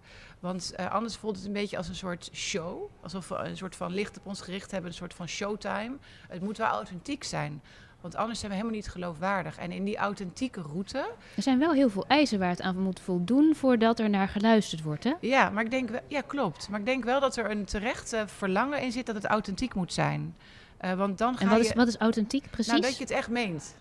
Want 0.41 0.73
uh, 0.81 0.93
anders 0.93 1.17
voelt 1.17 1.37
het 1.37 1.47
een 1.47 1.53
beetje 1.53 1.77
als 1.77 1.89
een 1.89 1.95
soort 1.95 2.31
show. 2.33 2.91
Alsof 3.03 3.29
we 3.29 3.35
een 3.35 3.57
soort 3.57 3.77
van 3.77 3.93
licht 3.93 4.19
op 4.19 4.27
ons 4.27 4.41
gericht 4.41 4.71
hebben, 4.71 4.91
een 4.91 4.97
soort 4.97 5.15
van 5.15 5.29
showtime. 5.29 5.97
Het 6.29 6.43
moet 6.43 6.57
wel 6.57 6.67
authentiek 6.67 7.25
zijn. 7.25 7.63
Want 8.07 8.19
anders 8.19 8.39
zijn 8.39 8.51
we 8.51 8.57
helemaal 8.57 8.79
niet 8.79 8.89
geloofwaardig. 8.89 9.59
En 9.59 9.73
in 9.73 9.85
die 9.85 9.97
authentieke 9.97 10.63
route. 10.63 10.99
Er 11.37 11.43
zijn 11.43 11.59
wel 11.59 11.73
heel 11.73 11.91
veel 11.91 12.05
eisen 12.07 12.39
waar 12.39 12.49
het 12.49 12.61
aan 12.61 12.79
moet 12.79 13.01
voldoen 13.01 13.55
voordat 13.55 13.99
er 13.99 14.11
naar 14.11 14.29
geluisterd 14.29 14.83
wordt. 14.83 15.05
Hè? 15.05 15.13
Ja, 15.21 15.51
maar 15.51 15.65
ik 15.65 15.71
denk 15.71 15.91
ja, 16.09 16.21
klopt. 16.21 16.69
Maar 16.69 16.81
ik 16.81 16.87
denk 16.87 17.05
wel 17.05 17.21
dat 17.21 17.37
er 17.37 17.51
een 17.51 17.65
terecht 17.65 18.15
uh, 18.15 18.21
verlangen 18.27 18.83
in 18.83 18.93
zit 18.93 19.07
dat 19.07 19.15
het 19.15 19.25
authentiek 19.25 19.75
moet 19.75 19.93
zijn. 19.93 20.37
Uh, 20.85 20.93
want 20.93 21.19
dan 21.19 21.37
ga 21.37 21.43
en 21.43 21.49
wat, 21.49 21.59
je... 21.59 21.65
is, 21.65 21.73
wat 21.73 21.89
is 21.89 21.97
authentiek 21.97 22.51
precies? 22.51 22.73
Nou, 22.73 22.83
dat 22.83 22.97
je 22.97 23.03
het 23.03 23.13
echt 23.13 23.29
meent 23.29 23.75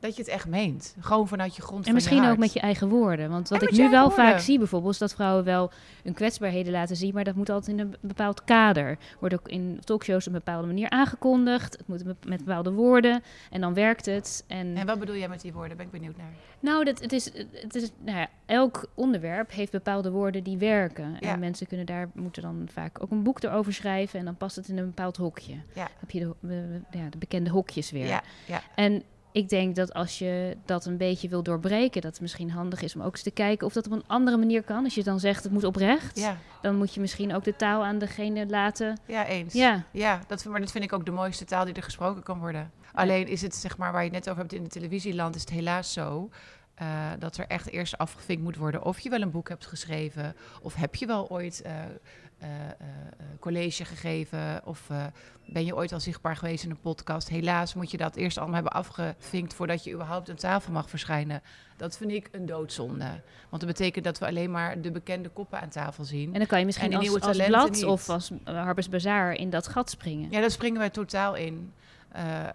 dat 0.00 0.16
je 0.16 0.22
het 0.22 0.30
echt 0.30 0.46
meent. 0.46 0.94
Gewoon 1.00 1.28
vanuit 1.28 1.56
je 1.56 1.62
grond 1.62 1.86
En 1.86 1.94
misschien 1.94 2.24
ook 2.24 2.38
met 2.38 2.52
je 2.52 2.60
eigen 2.60 2.88
woorden. 2.88 3.30
Want 3.30 3.48
wat 3.48 3.62
ik 3.62 3.70
nu 3.70 3.90
wel 3.90 4.10
vaak 4.10 4.38
zie 4.38 4.58
bijvoorbeeld... 4.58 4.92
is 4.92 4.98
dat 4.98 5.14
vrouwen 5.14 5.44
wel 5.44 5.70
hun 6.02 6.14
kwetsbaarheden 6.14 6.72
laten 6.72 6.96
zien... 6.96 7.14
maar 7.14 7.24
dat 7.24 7.34
moet 7.34 7.50
altijd 7.50 7.78
in 7.78 7.84
een 7.84 7.94
bepaald 8.00 8.44
kader. 8.44 8.98
Wordt 9.18 9.34
ook 9.34 9.48
in 9.48 9.80
talkshows 9.84 10.26
op 10.26 10.32
een 10.32 10.42
bepaalde 10.44 10.66
manier 10.66 10.90
aangekondigd. 10.90 11.76
Het 11.76 11.86
moet 11.86 12.04
met 12.04 12.44
bepaalde 12.44 12.72
woorden. 12.72 13.22
En 13.50 13.60
dan 13.60 13.74
werkt 13.74 14.06
het. 14.06 14.44
En, 14.46 14.76
en 14.76 14.86
wat 14.86 14.98
bedoel 14.98 15.16
jij 15.16 15.28
met 15.28 15.40
die 15.40 15.52
woorden? 15.52 15.76
Ben 15.76 15.86
ik 15.86 15.92
benieuwd 15.92 16.16
naar. 16.16 16.32
Nou, 16.60 16.84
dat, 16.84 17.00
het 17.00 17.12
is, 17.12 17.24
het 17.52 17.74
is, 17.74 17.90
nou 18.04 18.18
ja, 18.18 18.28
elk 18.46 18.86
onderwerp 18.94 19.52
heeft 19.52 19.72
bepaalde 19.72 20.10
woorden 20.10 20.42
die 20.42 20.58
werken. 20.58 21.16
Ja. 21.20 21.32
En 21.32 21.38
mensen 21.38 21.66
kunnen 21.66 21.86
daar, 21.86 22.08
moeten 22.14 22.42
dan 22.42 22.68
vaak 22.72 23.02
ook 23.02 23.10
een 23.10 23.22
boek 23.22 23.42
erover 23.42 23.72
schrijven... 23.72 24.18
en 24.18 24.24
dan 24.24 24.36
past 24.36 24.56
het 24.56 24.68
in 24.68 24.78
een 24.78 24.86
bepaald 24.86 25.16
hokje. 25.16 25.54
Ja. 25.74 25.84
Dan 25.84 25.92
heb 25.98 26.10
je 26.10 26.34
de, 26.40 26.80
ja, 26.90 27.08
de 27.10 27.18
bekende 27.18 27.50
hokjes 27.50 27.90
weer. 27.90 28.06
Ja. 28.06 28.22
Ja. 28.46 28.62
En 28.74 29.02
ik 29.32 29.48
denk 29.48 29.76
dat 29.76 29.94
als 29.94 30.18
je 30.18 30.56
dat 30.64 30.86
een 30.86 30.96
beetje 30.96 31.28
wil 31.28 31.42
doorbreken, 31.42 32.00
dat 32.00 32.12
het 32.12 32.20
misschien 32.20 32.50
handig 32.50 32.82
is 32.82 32.94
om 32.94 33.02
ook 33.02 33.12
eens 33.12 33.22
te 33.22 33.30
kijken 33.30 33.66
of 33.66 33.72
dat 33.72 33.86
op 33.86 33.92
een 33.92 34.04
andere 34.06 34.36
manier 34.36 34.62
kan. 34.62 34.84
Als 34.84 34.94
je 34.94 35.02
dan 35.02 35.20
zegt 35.20 35.42
het 35.42 35.52
moet 35.52 35.64
oprecht, 35.64 36.18
ja. 36.18 36.36
dan 36.62 36.76
moet 36.76 36.94
je 36.94 37.00
misschien 37.00 37.34
ook 37.34 37.44
de 37.44 37.56
taal 37.56 37.84
aan 37.84 37.98
degene 37.98 38.46
laten. 38.46 38.98
Ja, 39.06 39.26
eens. 39.26 39.54
Ja, 39.54 39.84
ja 39.92 40.20
dat, 40.26 40.44
maar 40.44 40.60
dat 40.60 40.70
vind 40.70 40.84
ik 40.84 40.92
ook 40.92 41.04
de 41.04 41.10
mooiste 41.10 41.44
taal 41.44 41.64
die 41.64 41.74
er 41.74 41.82
gesproken 41.82 42.22
kan 42.22 42.38
worden. 42.38 42.70
Alleen 42.92 43.28
is 43.28 43.42
het, 43.42 43.54
zeg 43.54 43.76
maar, 43.76 43.92
waar 43.92 44.04
je 44.04 44.10
het 44.10 44.18
net 44.18 44.28
over 44.28 44.40
hebt 44.40 44.54
in 44.54 44.62
de 44.62 44.68
televisieland, 44.68 45.34
is 45.34 45.40
het 45.40 45.50
helaas 45.50 45.92
zo. 45.92 46.30
Uh, 46.82 47.10
dat 47.18 47.36
er 47.36 47.46
echt 47.46 47.70
eerst 47.70 47.98
afgevinkt 47.98 48.42
moet 48.42 48.56
worden 48.56 48.84
of 48.84 49.00
je 49.00 49.10
wel 49.10 49.20
een 49.20 49.30
boek 49.30 49.48
hebt 49.48 49.66
geschreven. 49.66 50.36
Of 50.62 50.74
heb 50.74 50.94
je 50.94 51.06
wel 51.06 51.30
ooit 51.30 51.62
uh, 51.66 51.72
college 53.40 53.84
gegeven. 53.84 54.60
Of 54.64 54.88
ben 55.46 55.64
je 55.64 55.76
ooit 55.76 55.92
al 55.92 56.00
zichtbaar 56.00 56.36
geweest 56.36 56.64
in 56.64 56.70
een 56.70 56.80
podcast. 56.80 57.28
Helaas 57.28 57.74
moet 57.74 57.90
je 57.90 57.96
dat 57.96 58.16
eerst 58.16 58.38
allemaal 58.38 58.54
hebben 58.54 58.72
afgevinkt 58.72 59.54
voordat 59.54 59.84
je 59.84 59.92
überhaupt 59.92 60.30
aan 60.30 60.36
tafel 60.36 60.72
mag 60.72 60.90
verschijnen. 60.90 61.42
Dat 61.76 61.96
vind 61.96 62.10
ik 62.10 62.28
een 62.32 62.46
doodzonde. 62.46 63.20
Want 63.48 63.62
dat 63.62 63.66
betekent 63.66 64.04
dat 64.04 64.18
we 64.18 64.26
alleen 64.26 64.50
maar 64.50 64.80
de 64.80 64.90
bekende 64.90 65.28
koppen 65.28 65.60
aan 65.60 65.68
tafel 65.68 66.04
zien. 66.04 66.32
En 66.32 66.38
dan 66.38 66.46
kan 66.46 66.58
je 66.58 66.64
misschien 66.64 66.94
als, 66.94 67.20
als 67.20 67.46
blad 67.46 67.70
niet. 67.70 67.84
of 67.84 68.08
als 68.08 68.32
Harbers 68.44 68.88
Bazaar 68.88 69.34
in 69.34 69.50
dat 69.50 69.68
gat 69.68 69.90
springen. 69.90 70.30
Ja, 70.30 70.40
daar 70.40 70.50
springen 70.50 70.78
wij 70.78 70.90
totaal 70.90 71.34
in. 71.34 71.72
Uh, 72.16 72.22
uh, 72.22 72.50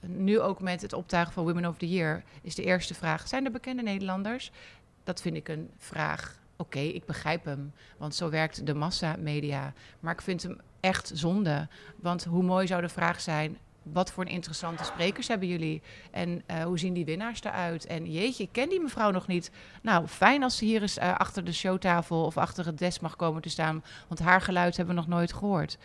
nu 0.00 0.40
ook 0.40 0.60
met 0.60 0.82
het 0.82 0.92
optuigen 0.92 1.32
van 1.32 1.44
Women 1.44 1.66
of 1.66 1.76
the 1.76 1.88
Year 1.88 2.22
is 2.42 2.54
de 2.54 2.62
eerste 2.62 2.94
vraag: 2.94 3.28
zijn 3.28 3.44
er 3.44 3.50
bekende 3.50 3.82
Nederlanders? 3.82 4.50
Dat 5.04 5.20
vind 5.20 5.36
ik 5.36 5.48
een 5.48 5.70
vraag. 5.78 6.38
Oké, 6.56 6.78
ik 6.78 7.04
begrijp 7.04 7.44
hem, 7.44 7.72
want 7.98 8.14
zo 8.14 8.30
werkt 8.30 8.66
de 8.66 8.74
massamedia. 8.74 9.72
Maar 10.00 10.12
ik 10.12 10.20
vind 10.20 10.42
hem 10.42 10.60
echt 10.80 11.10
zonde. 11.14 11.68
Want 11.96 12.24
hoe 12.24 12.42
mooi 12.42 12.66
zou 12.66 12.80
de 12.80 12.88
vraag 12.88 13.20
zijn: 13.20 13.58
wat 13.82 14.12
voor 14.12 14.24
een 14.24 14.30
interessante 14.30 14.84
sprekers 14.84 15.28
hebben 15.28 15.48
jullie? 15.48 15.82
En 16.10 16.42
uh, 16.50 16.62
hoe 16.62 16.78
zien 16.78 16.92
die 16.92 17.04
winnaars 17.04 17.42
eruit? 17.42 17.86
En 17.86 18.12
jeetje, 18.12 18.42
ik 18.42 18.52
ken 18.52 18.68
die 18.68 18.80
mevrouw 18.80 19.10
nog 19.10 19.26
niet. 19.26 19.50
Nou, 19.82 20.06
fijn 20.06 20.42
als 20.42 20.56
ze 20.56 20.64
hier 20.64 20.82
eens 20.82 20.98
uh, 20.98 21.14
achter 21.14 21.44
de 21.44 21.52
showtafel 21.52 22.24
of 22.24 22.36
achter 22.36 22.66
het 22.66 22.78
desk 22.78 23.00
mag 23.00 23.16
komen 23.16 23.42
te 23.42 23.48
staan. 23.48 23.84
Want 24.08 24.20
haar 24.20 24.40
geluid 24.40 24.76
hebben 24.76 24.94
we 24.94 25.00
nog 25.00 25.10
nooit 25.10 25.32
gehoord 25.32 25.78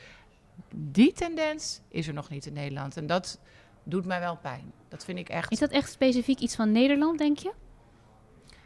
die 0.75 1.13
tendens 1.13 1.81
is 1.87 2.07
er 2.07 2.13
nog 2.13 2.29
niet 2.29 2.45
in 2.45 2.53
Nederland. 2.53 2.97
En 2.97 3.07
dat 3.07 3.39
doet 3.83 4.05
mij 4.05 4.19
wel 4.19 4.37
pijn. 4.37 4.73
Dat 4.87 5.05
vind 5.05 5.17
ik 5.17 5.29
echt. 5.29 5.51
Is 5.51 5.59
dat 5.59 5.71
echt 5.71 5.91
specifiek 5.91 6.39
iets 6.39 6.55
van 6.55 6.71
Nederland, 6.71 7.17
denk 7.17 7.37
je? 7.37 7.51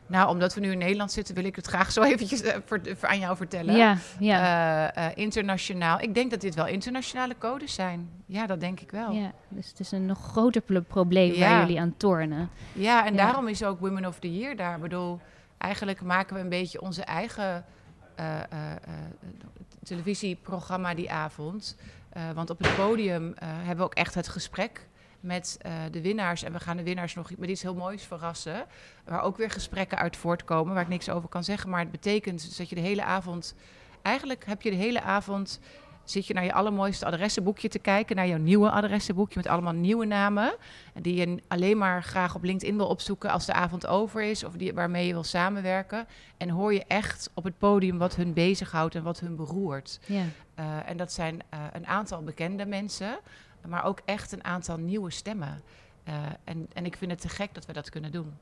Nou, 0.08 0.30
omdat 0.30 0.54
we 0.54 0.60
nu 0.60 0.72
in 0.72 0.78
Nederland 0.78 1.12
zitten, 1.12 1.36
wil 1.36 1.44
ik 1.46 1.56
het 1.56 1.66
graag 1.68 1.92
zo 1.92 2.04
eventjes 2.14 2.42
eh, 2.42 2.58
voor, 2.66 2.80
voor 2.98 3.10
aan 3.10 3.20
jou 3.20 3.36
vertellen. 3.38 3.76
Ja, 3.76 3.98
ja. 4.20 4.92
Eh, 4.94 5.06
eh, 5.06 5.12
internationaal. 5.16 6.00
Ik 6.02 6.14
denk 6.14 6.32
dat 6.32 6.42
dit 6.42 6.56
wel 6.56 6.68
internationale 6.68 7.36
codes 7.38 7.74
zijn. 7.74 8.10
Ja, 8.26 8.46
dat 8.46 8.60
denk 8.60 8.80
ik 8.80 8.92
wel. 8.92 9.12
Ja, 9.12 9.32
dus 9.50 9.68
het 9.70 9.80
is 9.80 9.92
een 9.92 10.06
nog 10.06 10.20
groter 10.20 10.62
pro- 10.62 10.82
probleem 10.88 11.34
Ja. 11.34 11.50
waar 11.50 11.60
jullie 11.60 11.80
aan 11.80 11.94
tornen. 11.98 12.50
en 12.76 12.82
Ja. 12.82 13.12
daarom 13.12 13.48
is 13.48 13.64
ook 13.64 13.80
Women 13.80 14.06
of 14.06 14.20
the 14.20 14.38
Year 14.38 14.56
daar. 14.56 14.76
Ik 14.76 14.82
bedoel, 14.82 15.20
eigenlijk 15.58 16.02
maken 16.02 16.36
we 16.36 16.42
een 16.42 16.50
beetje 16.50 16.82
onze 16.82 17.04
eigen 17.04 17.66
televisieprogramma 19.84 20.94
die 20.94 21.12
avond. 21.12 21.76
Want 22.34 22.50
op 22.50 22.60
het 22.60 22.76
podium 22.76 23.34
hebben 23.40 23.78
we 23.78 23.84
ook 23.84 23.94
echt 23.94 24.14
het 24.16 24.28
gesprek 24.28 24.88
met 25.26 25.58
eh, 25.62 25.74
de 25.92 26.02
winnaars. 26.02 26.44
En 26.44 26.52
we 26.52 26.60
gaan 26.60 26.78
de 26.78 26.84
winnaars 26.84 27.16
nog 27.16 27.38
met 27.38 27.50
iets 27.50 27.62
heel 27.62 27.76
moois 27.76 28.04
verrassen. 28.04 28.66
Waar 29.06 29.22
ook 29.22 29.38
weer 29.38 29.52
gesprekken 29.52 29.98
uit 29.98 30.18
voortkomen, 30.18 30.74
waar 30.74 30.84
ik 30.84 30.90
niks 30.90 31.10
over 31.10 31.30
kan 31.30 31.44
zeggen. 31.44 31.70
Maar 31.70 31.80
het 31.80 31.92
betekent 31.92 32.46
dus 32.46 32.58
dat 32.58 32.70
je 32.70 32.76
de 32.76 32.82
hele 32.82 33.04
avond... 33.04 33.56
Eigenlijk 34.02 34.46
heb 34.46 34.62
je 34.62 34.70
de 34.70 34.76
hele 34.76 35.02
avond... 35.02 35.60
Zit 36.04 36.28
je 36.28 36.34
naar 36.34 36.44
je 36.44 36.54
allermooiste 36.54 37.06
adressenboekje 37.06 37.68
te 37.68 37.80
kijken, 37.80 38.16
naar 38.16 38.28
jouw 38.28 38.38
nieuwe 38.38 38.70
adressenboekje 38.70 39.38
met 39.38 39.48
allemaal 39.48 39.74
nieuwe 39.74 40.06
namen. 40.06 40.56
Die 41.02 41.16
je 41.16 41.42
alleen 41.48 41.78
maar 41.78 42.04
graag 42.04 42.36
op 42.36 42.44
LinkedIn 42.44 42.78
wil 42.78 42.88
opzoeken 42.88 43.30
als 43.30 43.46
de 43.46 43.54
avond 43.54 43.88
over 43.88 44.22
is, 44.22 44.44
of 44.44 44.54
die, 44.54 44.74
waarmee 44.74 45.08
je 45.08 45.14
wil 45.14 45.24
samenwerken. 45.24 46.08
En 46.38 46.50
hoor 46.50 46.74
je 46.74 46.84
echt 46.88 47.30
op 47.34 47.44
het 47.44 47.58
podium 47.58 47.98
wat 47.98 48.16
hun 48.16 48.34
bezighoudt 48.34 48.96
en 48.96 49.04
wat 49.04 49.20
hun 49.20 49.36
beroert. 49.36 50.00
Ja. 50.06 50.24
Uh, 50.60 50.90
en 50.90 50.98
dat 50.98 51.12
zijn 51.12 51.36
uh, 51.54 51.60
een 51.74 51.88
aantal 51.88 52.24
bekende 52.24 52.66
mensen, 52.66 53.18
maar 53.68 53.84
ook 53.84 54.02
echt 54.06 54.32
een 54.32 54.44
aantal 54.44 54.78
nieuwe 54.78 55.12
stemmen. 55.12 55.62
Uh, 56.08 56.14
en, 56.44 56.68
en 56.74 56.86
ik 56.86 56.98
vind 56.98 57.12
het 57.12 57.22
te 57.22 57.30
gek 57.30 57.54
dat 57.54 57.66
we 57.66 57.74
dat 57.74 57.90
kunnen 57.90 58.12
doen. 58.12 58.34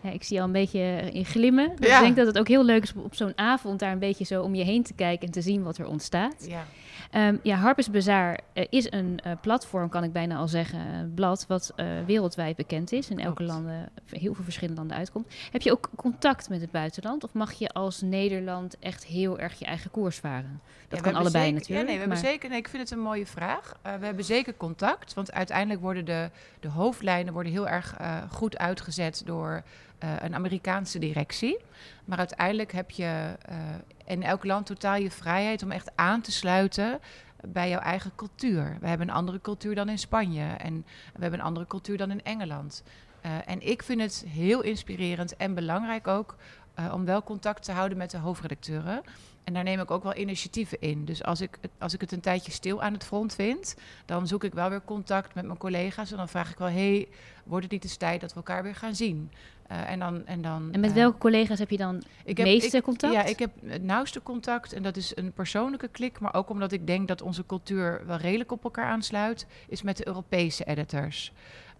Ja, 0.00 0.10
ik 0.10 0.22
zie 0.22 0.38
al 0.38 0.46
een 0.46 0.52
beetje 0.52 1.10
in 1.12 1.24
glimmen. 1.24 1.72
Dus 1.76 1.88
Ja. 1.88 1.96
Ik 1.96 2.02
denk 2.02 2.16
dat 2.16 2.26
het 2.26 2.38
ook 2.38 2.48
heel 2.48 2.64
leuk 2.64 2.82
is 2.82 2.92
om 2.94 3.02
op 3.02 3.14
zo'n 3.14 3.38
avond 3.38 3.78
daar 3.78 3.92
een 3.92 3.98
beetje 3.98 4.24
zo 4.24 4.42
om 4.42 4.54
je 4.54 4.64
heen 4.64 4.82
te 4.82 4.94
kijken 4.94 5.26
en 5.26 5.32
te 5.32 5.40
zien 5.40 5.62
wat 5.62 5.78
er 5.78 5.86
ontstaat. 5.86 6.46
Ja. 6.48 6.64
Ehm, 7.10 7.36
ja, 7.42 7.56
Harper's 7.56 7.90
Bazaar 7.90 8.38
eh, 8.52 8.64
is 8.70 8.92
een 8.92 9.18
eh, 9.22 9.32
platform, 9.40 9.88
kan 9.88 10.04
ik 10.04 10.12
bijna 10.12 10.36
al 10.36 10.48
zeggen, 10.48 10.80
een 10.80 11.14
blad 11.14 11.44
wat 11.48 11.72
eh, 11.76 11.86
wereldwijd 12.06 12.56
bekend 12.56 12.92
is. 12.92 13.10
In 13.10 13.18
elke 13.18 13.42
landen, 13.42 13.88
heel 14.10 14.34
veel 14.34 14.44
verschillende 14.44 14.80
landen 14.80 14.96
uitkomt. 14.96 15.34
Heb 15.50 15.62
je 15.62 15.70
ook 15.72 15.90
contact 15.96 16.48
met 16.48 16.60
het 16.60 16.70
buitenland? 16.70 17.24
Of 17.24 17.32
mag 17.32 17.52
je 17.52 17.68
als 17.68 18.00
Nederland 18.00 18.78
echt 18.78 19.04
heel 19.04 19.38
erg 19.38 19.58
je 19.58 19.64
eigen 19.64 19.90
koers 19.90 20.16
varen? 20.18 20.60
Dat 20.88 20.98
Ja, 20.98 21.04
kan 21.04 21.14
allebei 21.14 21.44
zeker, 21.44 21.58
natuurlijk. 21.58 21.68
Ja, 21.80 21.84
nee, 21.84 21.94
we 21.94 22.00
hebben 22.00 22.22
maar- 22.22 22.32
zeker, 22.32 22.48
nee, 22.48 22.58
ik 22.58 22.68
vind 22.68 22.82
het 22.82 22.90
een 22.92 23.04
mooie 23.04 23.26
vraag. 23.26 23.72
We 23.82 24.06
hebben 24.06 24.24
zeker 24.24 24.56
contact, 24.56 25.14
want 25.14 25.32
uiteindelijk 25.32 25.80
worden 25.80 26.04
de, 26.04 26.30
de 26.60 26.68
hoofdlijnen 26.68 27.32
worden 27.32 27.52
heel 27.52 27.68
erg 27.68 27.96
goed 28.30 28.58
uitgezet 28.58 29.22
door 29.24 29.62
uh, 30.04 30.10
een 30.18 30.34
Amerikaanse 30.34 30.98
directie. 30.98 31.56
Maar 32.04 32.18
uiteindelijk 32.18 32.72
heb 32.72 32.90
je 32.90 33.36
uh, 33.50 33.56
in 34.04 34.22
elk 34.22 34.44
land 34.44 34.66
totaal 34.66 34.96
je 34.96 35.10
vrijheid 35.10 35.62
om 35.62 35.70
echt 35.70 35.90
aan 35.94 36.20
te 36.20 36.32
sluiten 36.32 37.00
bij 37.48 37.68
jouw 37.68 37.80
eigen 37.80 38.12
cultuur. 38.14 38.76
We 38.80 38.88
hebben 38.88 39.08
een 39.08 39.14
andere 39.14 39.40
cultuur 39.40 39.74
dan 39.74 39.88
in 39.88 39.98
Spanje 39.98 40.44
en 40.44 40.84
we 41.14 41.20
hebben 41.20 41.40
een 41.40 41.46
andere 41.46 41.66
cultuur 41.66 41.96
dan 41.96 42.10
in 42.10 42.24
Engeland. 42.24 42.82
Uh, 43.26 43.32
en 43.46 43.60
ik 43.60 43.82
vind 43.82 44.00
het 44.00 44.24
heel 44.28 44.62
inspirerend 44.62 45.36
en 45.36 45.54
belangrijk 45.54 46.06
ook 46.08 46.36
uh, 46.78 46.92
om 46.94 47.04
wel 47.04 47.22
contact 47.22 47.64
te 47.64 47.72
houden 47.72 47.98
met 47.98 48.10
de 48.10 48.18
hoofdredacteuren. 48.18 49.02
En 49.44 49.54
daar 49.54 49.64
neem 49.64 49.80
ik 49.80 49.90
ook 49.90 50.02
wel 50.02 50.16
initiatieven 50.16 50.80
in. 50.80 51.04
Dus 51.04 51.24
als 51.24 51.40
ik, 51.40 51.58
als 51.78 51.94
ik 51.94 52.00
het 52.00 52.12
een 52.12 52.20
tijdje 52.20 52.52
stil 52.52 52.82
aan 52.82 52.92
het 52.92 53.04
front 53.04 53.34
vind, 53.34 53.76
dan 54.04 54.26
zoek 54.26 54.44
ik 54.44 54.54
wel 54.54 54.70
weer 54.70 54.84
contact 54.84 55.34
met 55.34 55.44
mijn 55.44 55.58
collega's. 55.58 56.10
En 56.10 56.16
dan 56.16 56.28
vraag 56.28 56.50
ik 56.50 56.58
wel, 56.58 56.68
hey, 56.68 57.08
wordt 57.44 57.64
het 57.64 57.72
niet 57.72 57.84
eens 57.84 57.96
tijd 57.96 58.20
dat 58.20 58.30
we 58.30 58.36
elkaar 58.36 58.62
weer 58.62 58.74
gaan 58.74 58.94
zien? 58.94 59.30
Uh, 59.70 59.90
en, 59.90 59.98
dan, 59.98 60.26
en, 60.26 60.42
dan, 60.42 60.68
en 60.72 60.80
met 60.80 60.90
uh, 60.90 60.96
welke 60.96 61.18
collega's 61.18 61.58
heb 61.58 61.70
je 61.70 61.76
dan 61.76 62.02
het 62.24 62.38
meeste 62.38 62.76
ik, 62.76 62.82
contact? 62.82 63.12
Ja, 63.12 63.24
ik 63.24 63.38
heb 63.38 63.50
het 63.66 63.82
nauwste 63.82 64.22
contact. 64.22 64.72
En 64.72 64.82
dat 64.82 64.96
is 64.96 65.16
een 65.16 65.32
persoonlijke 65.32 65.88
klik. 65.88 66.20
Maar 66.20 66.34
ook 66.34 66.50
omdat 66.50 66.72
ik 66.72 66.86
denk 66.86 67.08
dat 67.08 67.22
onze 67.22 67.46
cultuur 67.46 68.06
wel 68.06 68.16
redelijk 68.16 68.52
op 68.52 68.64
elkaar 68.64 68.86
aansluit, 68.86 69.46
is 69.68 69.82
met 69.82 69.96
de 69.96 70.06
Europese 70.06 70.64
editors. 70.64 71.32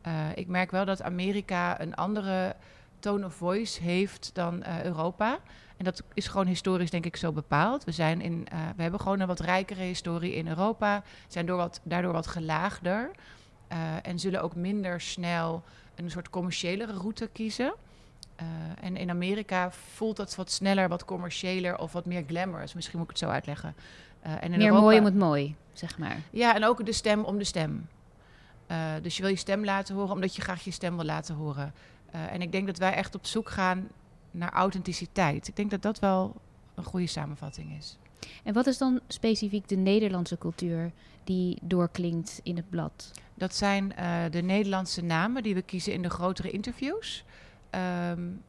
Uh, 0.06 0.12
ik 0.34 0.46
merk 0.46 0.70
wel 0.70 0.84
dat 0.84 1.02
Amerika 1.02 1.80
een 1.80 1.94
andere 1.94 2.56
tone 2.98 3.26
of 3.26 3.34
voice 3.34 3.82
heeft 3.82 4.30
dan 4.34 4.62
uh, 4.66 4.84
Europa. 4.84 5.38
En 5.76 5.84
dat 5.84 6.02
is 6.14 6.26
gewoon 6.26 6.46
historisch, 6.46 6.90
denk 6.90 7.06
ik, 7.06 7.16
zo 7.16 7.32
bepaald. 7.32 7.84
We, 7.84 7.92
zijn 7.92 8.20
in, 8.20 8.46
uh, 8.52 8.58
we 8.76 8.82
hebben 8.82 9.00
gewoon 9.00 9.20
een 9.20 9.26
wat 9.26 9.40
rijkere 9.40 9.82
historie 9.82 10.34
in 10.34 10.48
Europa, 10.48 11.02
zijn 11.28 11.46
door 11.46 11.56
wat, 11.56 11.80
daardoor 11.82 12.12
wat 12.12 12.26
gelaagder 12.26 13.10
uh, 13.72 13.78
en 14.02 14.18
zullen 14.18 14.42
ook 14.42 14.54
minder 14.54 15.00
snel 15.00 15.62
een 15.94 16.10
soort 16.10 16.30
commerciëlere 16.30 16.92
route 16.92 17.28
kiezen. 17.32 17.74
En 18.80 18.96
in 18.96 19.10
Amerika 19.10 19.70
voelt 19.70 20.16
dat 20.16 20.34
wat 20.34 20.50
sneller, 20.50 20.88
wat 20.88 21.04
commerciëler 21.04 21.78
of 21.78 21.92
wat 21.92 22.06
meer 22.06 22.24
glamorous. 22.26 22.74
Misschien 22.74 22.98
moet 22.98 23.10
ik 23.10 23.16
het 23.16 23.24
zo 23.24 23.28
uitleggen. 23.28 23.74
En 24.20 24.40
in 24.42 24.50
meer 24.50 24.60
Europa, 24.60 24.80
mooi 24.80 24.98
om 24.98 25.04
het 25.04 25.14
mooi, 25.14 25.54
zeg 25.72 25.98
maar. 25.98 26.20
Ja, 26.30 26.54
en 26.54 26.64
ook 26.64 26.86
de 26.86 26.92
stem 26.92 27.24
om 27.24 27.38
de 27.38 27.44
stem. 27.44 27.88
Dus 29.02 29.16
je 29.16 29.22
wil 29.22 29.30
je 29.30 29.36
stem 29.36 29.64
laten 29.64 29.94
horen 29.94 30.12
omdat 30.12 30.36
je 30.36 30.42
graag 30.42 30.64
je 30.64 30.70
stem 30.70 30.96
wil 30.96 31.04
laten 31.04 31.34
horen. 31.34 31.72
Uh, 32.16 32.32
en 32.32 32.42
ik 32.42 32.52
denk 32.52 32.66
dat 32.66 32.78
wij 32.78 32.94
echt 32.94 33.14
op 33.14 33.26
zoek 33.26 33.50
gaan 33.50 33.88
naar 34.30 34.52
authenticiteit. 34.52 35.48
Ik 35.48 35.56
denk 35.56 35.70
dat 35.70 35.82
dat 35.82 35.98
wel 35.98 36.34
een 36.74 36.84
goede 36.84 37.06
samenvatting 37.06 37.76
is. 37.78 37.98
En 38.44 38.54
wat 38.54 38.66
is 38.66 38.78
dan 38.78 39.00
specifiek 39.08 39.68
de 39.68 39.76
Nederlandse 39.76 40.38
cultuur 40.38 40.90
die 41.24 41.58
doorklinkt 41.62 42.40
in 42.42 42.56
het 42.56 42.70
blad? 42.70 43.10
Dat 43.34 43.54
zijn 43.54 43.92
uh, 43.98 44.22
de 44.30 44.42
Nederlandse 44.42 45.02
namen 45.02 45.42
die 45.42 45.54
we 45.54 45.62
kiezen 45.62 45.92
in 45.92 46.02
de 46.02 46.10
grotere 46.10 46.50
interviews. 46.50 47.24
Um, 48.10 48.42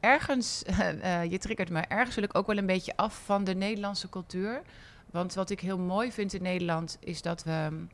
ergens, 0.00 0.62
uh, 0.80 1.24
je 1.32 1.38
triggert 1.38 1.70
me, 1.70 1.80
ergens 1.80 2.14
wil 2.14 2.24
ik 2.24 2.36
ook 2.38 2.46
wel 2.46 2.56
een 2.56 2.66
beetje 2.66 2.96
af 2.96 3.22
van 3.24 3.44
de 3.44 3.54
Nederlandse 3.54 4.08
cultuur. 4.08 4.62
Want 5.10 5.34
wat 5.34 5.50
ik 5.50 5.60
heel 5.60 5.78
mooi 5.78 6.12
vind 6.12 6.32
in 6.32 6.42
Nederland 6.42 6.96
is 7.00 7.22
dat 7.22 7.44
we 7.44 7.86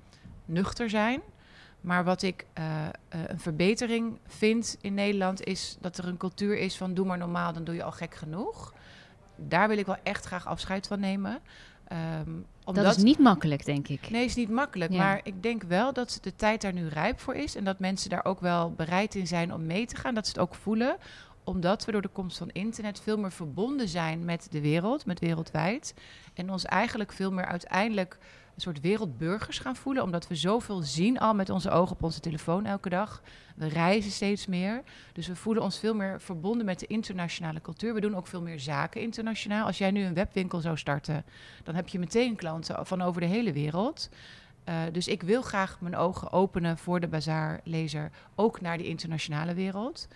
nuchter 0.45 0.91
zijn. 0.91 1.21
Maar 1.85 2.05
wat 2.05 2.23
ik 2.23 2.47
uh, 2.59 2.65
uh, 2.65 3.21
een 3.27 3.41
verbetering 3.41 4.19
vind 4.27 4.77
in 4.81 4.95
Nederland 4.95 5.45
is 5.45 5.77
dat 5.81 5.99
er 5.99 6.09
een 6.09 6.17
cultuur 6.17 6.59
is 6.59 6.77
van 6.77 6.95
doe 6.95 7.07
maar 7.07 7.19
normaal, 7.19 7.53
dan 7.53 7.65
doe 7.65 7.75
je 7.75 7.83
al 7.83 7.93
gek 7.93 8.15
genoeg. 8.15 8.75
Daar 9.37 9.69
wil 9.69 9.79
ik 9.79 9.87
wel 9.87 9.97
echt 10.03 10.25
graag 10.25 10.47
afscheid 10.47 10.87
van 10.87 11.01
nemen. 11.01 11.39
Um, 11.93 12.47
omdat, 12.65 12.85
dat 12.85 12.97
is 12.97 13.03
niet 13.03 13.19
makkelijk, 13.19 13.65
denk 13.65 13.89
ik. 13.89 14.11
Nee, 14.11 14.25
is 14.25 14.35
niet 14.35 14.51
makkelijk. 14.51 14.93
Ja. 14.93 14.99
Maar 14.99 15.21
ik 15.23 15.43
denk 15.43 15.63
wel 15.63 15.93
dat 15.93 16.19
de 16.23 16.37
tijd 16.37 16.61
daar 16.61 16.73
nu 16.73 16.89
rijp 16.89 17.21
voor 17.21 17.35
is. 17.35 17.57
En 17.57 17.65
dat 17.65 17.79
mensen 17.79 18.11
daar 18.11 18.25
ook 18.25 18.41
wel 18.41 18.73
bereid 18.73 19.15
in 19.15 19.27
zijn 19.27 19.53
om 19.53 19.67
mee 19.67 19.87
te 19.87 19.97
gaan. 19.97 20.15
Dat 20.15 20.27
ze 20.27 20.33
het 20.33 20.41
ook 20.41 20.55
voelen. 20.55 20.97
Omdat 21.45 21.85
we 21.85 21.93
door 21.93 22.03
de 22.03 22.09
komst 22.09 22.39
van 22.39 22.51
internet 22.51 23.01
veel 23.01 23.19
meer 23.19 23.33
verbonden 23.33 23.89
zijn 23.89 24.25
met 24.25 24.47
de 24.51 24.61
wereld, 24.61 25.07
met 25.07 25.21
wereldwijd. 25.21 25.95
En 26.35 26.51
ons 26.51 26.65
eigenlijk 26.65 27.13
veel 27.13 27.33
meer 27.33 27.47
uiteindelijk 27.47 28.19
een 28.55 28.61
soort 28.61 28.81
wereldburgers 28.81 29.59
gaan 29.59 29.77
voelen. 29.77 30.03
Omdat 30.03 30.29
we 30.29 30.35
zoveel 30.35 30.83
zien 30.83 31.19
al 31.19 31.35
met 31.35 31.51
onze 31.51 31.71
ogen 31.71 31.97
op 31.97 32.03
onze 32.03 32.21
telefoon 32.21 32.67
elke 32.67 32.89
dag. 32.89 33.23
We 33.55 33.69
reizen 33.69 34.11
steeds 34.11 34.47
meer. 34.47 34.83
Dus 35.13 35.27
we 35.27 35.37
voelen 35.37 35.63
ons 35.63 35.79
veel 35.79 35.95
meer 35.95 36.21
verbonden 36.21 36.67
met 36.67 36.81
de 36.81 36.87
internationale 36.87 37.61
cultuur. 37.61 37.95
We 37.95 38.01
doen 38.01 38.17
ook 38.17 38.27
veel 38.27 38.43
meer 38.43 38.61
zaken 38.61 39.01
internationaal. 39.01 39.67
Als 39.67 39.79
jij 39.79 39.91
nu 39.91 40.05
een 40.05 40.15
webwinkel 40.15 40.61
zou 40.61 40.77
starten, 40.77 41.25
dan 41.63 41.75
heb 41.75 41.89
je 41.89 41.99
meteen 41.99 42.37
klanten 42.37 42.87
van 42.87 43.03
over 43.03 43.21
de 43.21 43.27
hele 43.27 43.53
wereld. 43.53 44.09
Uh, 44.69 44.75
dus 44.93 45.09
ik 45.09 45.23
wil 45.23 45.43
graag 45.43 45.81
mijn 45.81 45.97
ogen 45.97 46.33
openen 46.33 46.79
voor 46.79 47.01
de 47.01 47.09
bazaarlezer, 47.09 48.11
ook 48.35 48.61
naar 48.61 48.79
die 48.79 48.87
internationale 48.87 49.55
wereld. 49.55 50.09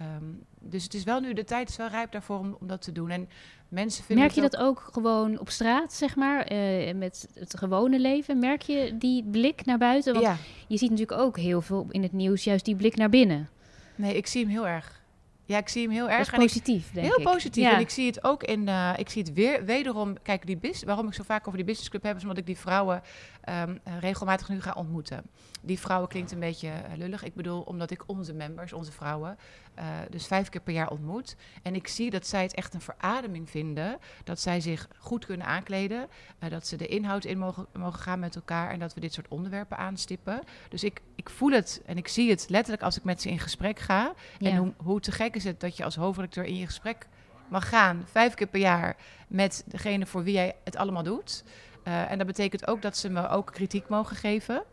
Um, 0.00 0.44
dus 0.60 0.82
het 0.82 0.94
is 0.94 1.04
wel 1.04 1.20
nu, 1.20 1.32
de 1.32 1.44
tijd 1.44 1.68
is 1.68 1.76
wel 1.76 1.88
rijp 1.88 2.12
daarvoor 2.12 2.38
om, 2.38 2.56
om 2.60 2.66
dat 2.66 2.82
te 2.82 2.92
doen. 2.92 3.10
En 3.10 3.28
mensen 3.68 4.04
vinden 4.04 4.24
Merk 4.24 4.36
je 4.36 4.44
ook... 4.44 4.50
dat 4.50 4.60
ook 4.60 4.88
gewoon 4.92 5.38
op 5.38 5.50
straat, 5.50 5.92
zeg 5.92 6.16
maar, 6.16 6.52
uh, 6.52 6.94
met 6.94 7.28
het 7.34 7.58
gewone 7.58 7.98
leven? 7.98 8.38
Merk 8.38 8.62
je 8.62 8.96
die 8.98 9.24
blik 9.24 9.64
naar 9.64 9.78
buiten? 9.78 10.12
Want 10.12 10.24
ja. 10.24 10.36
je 10.68 10.76
ziet 10.76 10.90
natuurlijk 10.90 11.20
ook 11.20 11.38
heel 11.38 11.60
veel 11.60 11.86
in 11.90 12.02
het 12.02 12.12
nieuws, 12.12 12.44
juist 12.44 12.64
die 12.64 12.76
blik 12.76 12.96
naar 12.96 13.08
binnen. 13.08 13.48
Nee, 13.94 14.16
ik 14.16 14.26
zie 14.26 14.40
hem 14.42 14.50
heel 14.50 14.66
erg. 14.66 15.02
Ja, 15.46 15.58
ik 15.58 15.68
zie 15.68 15.82
hem 15.82 15.90
heel 15.90 16.10
erg. 16.10 16.30
Dat 16.30 16.38
is 16.38 16.44
positief, 16.44 16.88
ik, 16.88 16.94
denk 16.94 17.06
heel 17.06 17.18
ik. 17.18 17.24
positief. 17.24 17.64
Ja. 17.64 17.74
En 17.74 17.80
ik 17.80 17.90
zie 17.90 18.06
het 18.06 18.24
ook 18.24 18.42
in. 18.42 18.66
Uh, 18.66 18.92
ik 18.96 19.10
zie 19.10 19.22
het 19.22 19.32
weer 19.32 19.64
wederom. 19.64 20.22
Kijk, 20.22 20.46
die 20.46 20.56
bis, 20.56 20.82
waarom 20.82 21.06
ik 21.06 21.14
zo 21.14 21.22
vaak 21.22 21.46
over 21.46 21.56
die 21.56 21.66
business 21.66 21.90
club 21.90 22.02
heb, 22.02 22.16
is 22.16 22.22
omdat 22.22 22.38
ik 22.38 22.46
die 22.46 22.58
vrouwen 22.58 23.02
um, 23.48 23.80
regelmatig 24.00 24.48
nu 24.48 24.60
ga 24.60 24.72
ontmoeten. 24.72 25.22
Die 25.62 25.78
vrouwen 25.78 26.08
klinkt 26.08 26.32
een 26.32 26.40
beetje 26.40 26.68
uh, 26.68 26.96
lullig. 26.96 27.22
Ik 27.22 27.34
bedoel, 27.34 27.60
omdat 27.60 27.90
ik 27.90 28.02
onze 28.06 28.32
members, 28.32 28.72
onze 28.72 28.92
vrouwen, 28.92 29.38
uh, 29.78 29.84
dus 30.10 30.26
vijf 30.26 30.48
keer 30.48 30.60
per 30.60 30.72
jaar 30.72 30.90
ontmoet. 30.90 31.36
En 31.62 31.74
ik 31.74 31.88
zie 31.88 32.10
dat 32.10 32.26
zij 32.26 32.42
het 32.42 32.54
echt 32.54 32.74
een 32.74 32.80
verademing 32.80 33.50
vinden. 33.50 33.98
Dat 34.24 34.40
zij 34.40 34.60
zich 34.60 34.88
goed 34.98 35.26
kunnen 35.26 35.46
aankleden. 35.46 36.08
Uh, 36.44 36.50
dat 36.50 36.66
ze 36.66 36.76
de 36.76 36.86
inhoud 36.86 37.24
in 37.24 37.38
mogen, 37.38 37.66
mogen 37.72 38.00
gaan 38.00 38.18
met 38.18 38.34
elkaar. 38.34 38.70
En 38.70 38.78
dat 38.78 38.94
we 38.94 39.00
dit 39.00 39.12
soort 39.12 39.28
onderwerpen 39.28 39.76
aanstippen. 39.76 40.40
Dus 40.68 40.84
ik, 40.84 41.00
ik 41.14 41.30
voel 41.30 41.50
het 41.50 41.82
en 41.86 41.96
ik 41.96 42.08
zie 42.08 42.30
het 42.30 42.46
letterlijk 42.48 42.82
als 42.82 42.96
ik 42.96 43.04
met 43.04 43.22
ze 43.22 43.30
in 43.30 43.40
gesprek 43.40 43.78
ga. 43.78 44.12
Ja. 44.38 44.50
En 44.50 44.56
hoe, 44.56 44.72
hoe 44.76 45.00
te 45.00 45.12
gek 45.12 45.34
is 45.34 45.44
het 45.44 45.60
dat 45.60 45.76
je 45.76 45.84
als 45.84 45.96
hoofdredacteur 45.96 46.44
in 46.44 46.56
je 46.56 46.66
gesprek 46.66 47.06
mag 47.48 47.68
gaan, 47.68 48.04
vijf 48.10 48.34
keer 48.34 48.46
per 48.46 48.60
jaar, 48.60 48.96
met 49.28 49.64
degene 49.66 50.06
voor 50.06 50.22
wie 50.22 50.34
jij 50.34 50.56
het 50.64 50.76
allemaal 50.76 51.02
doet. 51.02 51.44
Uh, 51.84 52.10
en 52.10 52.18
dat 52.18 52.26
betekent 52.26 52.66
ook 52.66 52.82
dat 52.82 52.96
ze 52.96 53.08
me 53.08 53.28
ook 53.28 53.52
kritiek 53.52 53.88
mogen 53.88 54.16
geven. 54.16 54.64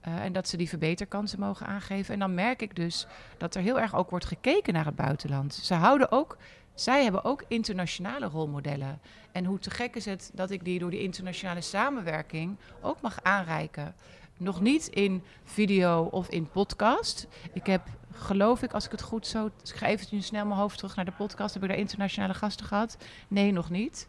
Eh, 0.00 0.24
en 0.24 0.32
dat 0.32 0.48
ze 0.48 0.56
die 0.56 0.68
verbeterkansen 0.68 1.40
mogen 1.40 1.66
aangeven. 1.66 2.14
En 2.14 2.20
dan 2.20 2.34
merk 2.34 2.62
ik 2.62 2.76
dus 2.76 3.06
dat 3.38 3.54
er 3.54 3.62
heel 3.62 3.80
erg 3.80 3.94
ook 3.94 4.10
wordt 4.10 4.24
gekeken 4.24 4.72
naar 4.72 4.84
het 4.84 4.96
buitenland. 4.96 5.54
Ze 5.54 5.74
houden 5.74 6.12
ook, 6.12 6.36
zij 6.74 7.02
hebben 7.02 7.24
ook 7.24 7.44
internationale 7.48 8.26
rolmodellen. 8.26 9.00
En 9.32 9.44
hoe 9.44 9.58
te 9.58 9.70
gek 9.70 9.96
is 9.96 10.04
het 10.04 10.30
dat 10.34 10.50
ik 10.50 10.64
die 10.64 10.78
door 10.78 10.90
die 10.90 11.02
internationale 11.02 11.60
samenwerking 11.60 12.56
ook 12.80 13.00
mag 13.00 13.18
aanreiken. 13.22 13.94
Nog 14.36 14.60
niet 14.60 14.86
in 14.86 15.22
video 15.44 16.02
of 16.02 16.28
in 16.28 16.48
podcast. 16.48 17.26
Ik 17.52 17.66
heb, 17.66 17.82
geloof 18.12 18.62
ik, 18.62 18.72
als 18.72 18.84
ik 18.84 18.90
het 18.90 19.02
goed 19.02 19.26
zo. 19.26 19.46
Ik 19.46 19.76
ga 19.76 19.86
even 19.86 20.22
snel 20.22 20.46
mijn 20.46 20.60
hoofd 20.60 20.76
terug 20.76 20.96
naar 20.96 21.04
de 21.04 21.12
podcast. 21.12 21.54
Heb 21.54 21.62
ik 21.62 21.68
daar 21.68 21.78
internationale 21.78 22.34
gasten 22.34 22.66
gehad? 22.66 22.96
Nee, 23.28 23.52
nog 23.52 23.70
niet. 23.70 24.08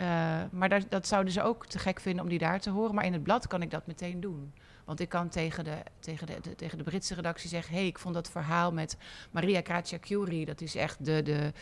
Uh, 0.00 0.06
maar 0.50 0.88
dat 0.88 1.06
zouden 1.06 1.32
ze 1.32 1.42
ook 1.42 1.66
te 1.66 1.78
gek 1.78 2.00
vinden 2.00 2.22
om 2.22 2.28
die 2.28 2.38
daar 2.38 2.60
te 2.60 2.70
horen. 2.70 2.94
Maar 2.94 3.04
in 3.04 3.12
het 3.12 3.22
blad 3.22 3.46
kan 3.46 3.62
ik 3.62 3.70
dat 3.70 3.86
meteen 3.86 4.20
doen. 4.20 4.52
Want 4.84 5.00
ik 5.00 5.08
kan 5.08 5.28
tegen 5.28 5.64
de, 5.64 5.76
tegen 5.98 6.26
de, 6.26 6.54
tegen 6.56 6.78
de 6.78 6.84
Britse 6.84 7.14
redactie 7.14 7.48
zeggen: 7.48 7.74
hey, 7.74 7.86
ik 7.86 7.98
vond 7.98 8.14
dat 8.14 8.30
verhaal 8.30 8.72
met 8.72 8.96
Maria 9.30 9.60
Grazia 9.64 9.98
Curie, 9.98 10.46
dat 10.46 10.60
is 10.60 10.74
echt 10.74 11.04
de, 11.04 11.22
de 11.22 11.52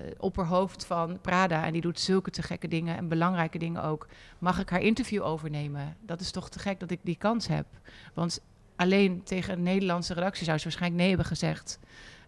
uh, 0.00 0.06
opperhoofd 0.18 0.86
van 0.86 1.20
Prada. 1.20 1.64
En 1.64 1.72
die 1.72 1.80
doet 1.80 2.00
zulke 2.00 2.30
te 2.30 2.42
gekke 2.42 2.68
dingen 2.68 2.96
en 2.96 3.08
belangrijke 3.08 3.58
dingen 3.58 3.82
ook. 3.82 4.08
Mag 4.38 4.60
ik 4.60 4.70
haar 4.70 4.80
interview 4.80 5.22
overnemen? 5.22 5.96
Dat 6.00 6.20
is 6.20 6.30
toch 6.30 6.48
te 6.48 6.58
gek 6.58 6.80
dat 6.80 6.90
ik 6.90 7.00
die 7.02 7.16
kans 7.16 7.46
heb. 7.46 7.66
Want 8.14 8.40
alleen 8.76 9.22
tegen 9.22 9.52
een 9.52 9.62
Nederlandse 9.62 10.14
redactie 10.14 10.44
zou 10.44 10.58
ze 10.58 10.64
waarschijnlijk 10.64 11.00
nee 11.00 11.08
hebben 11.08 11.26
gezegd. 11.26 11.78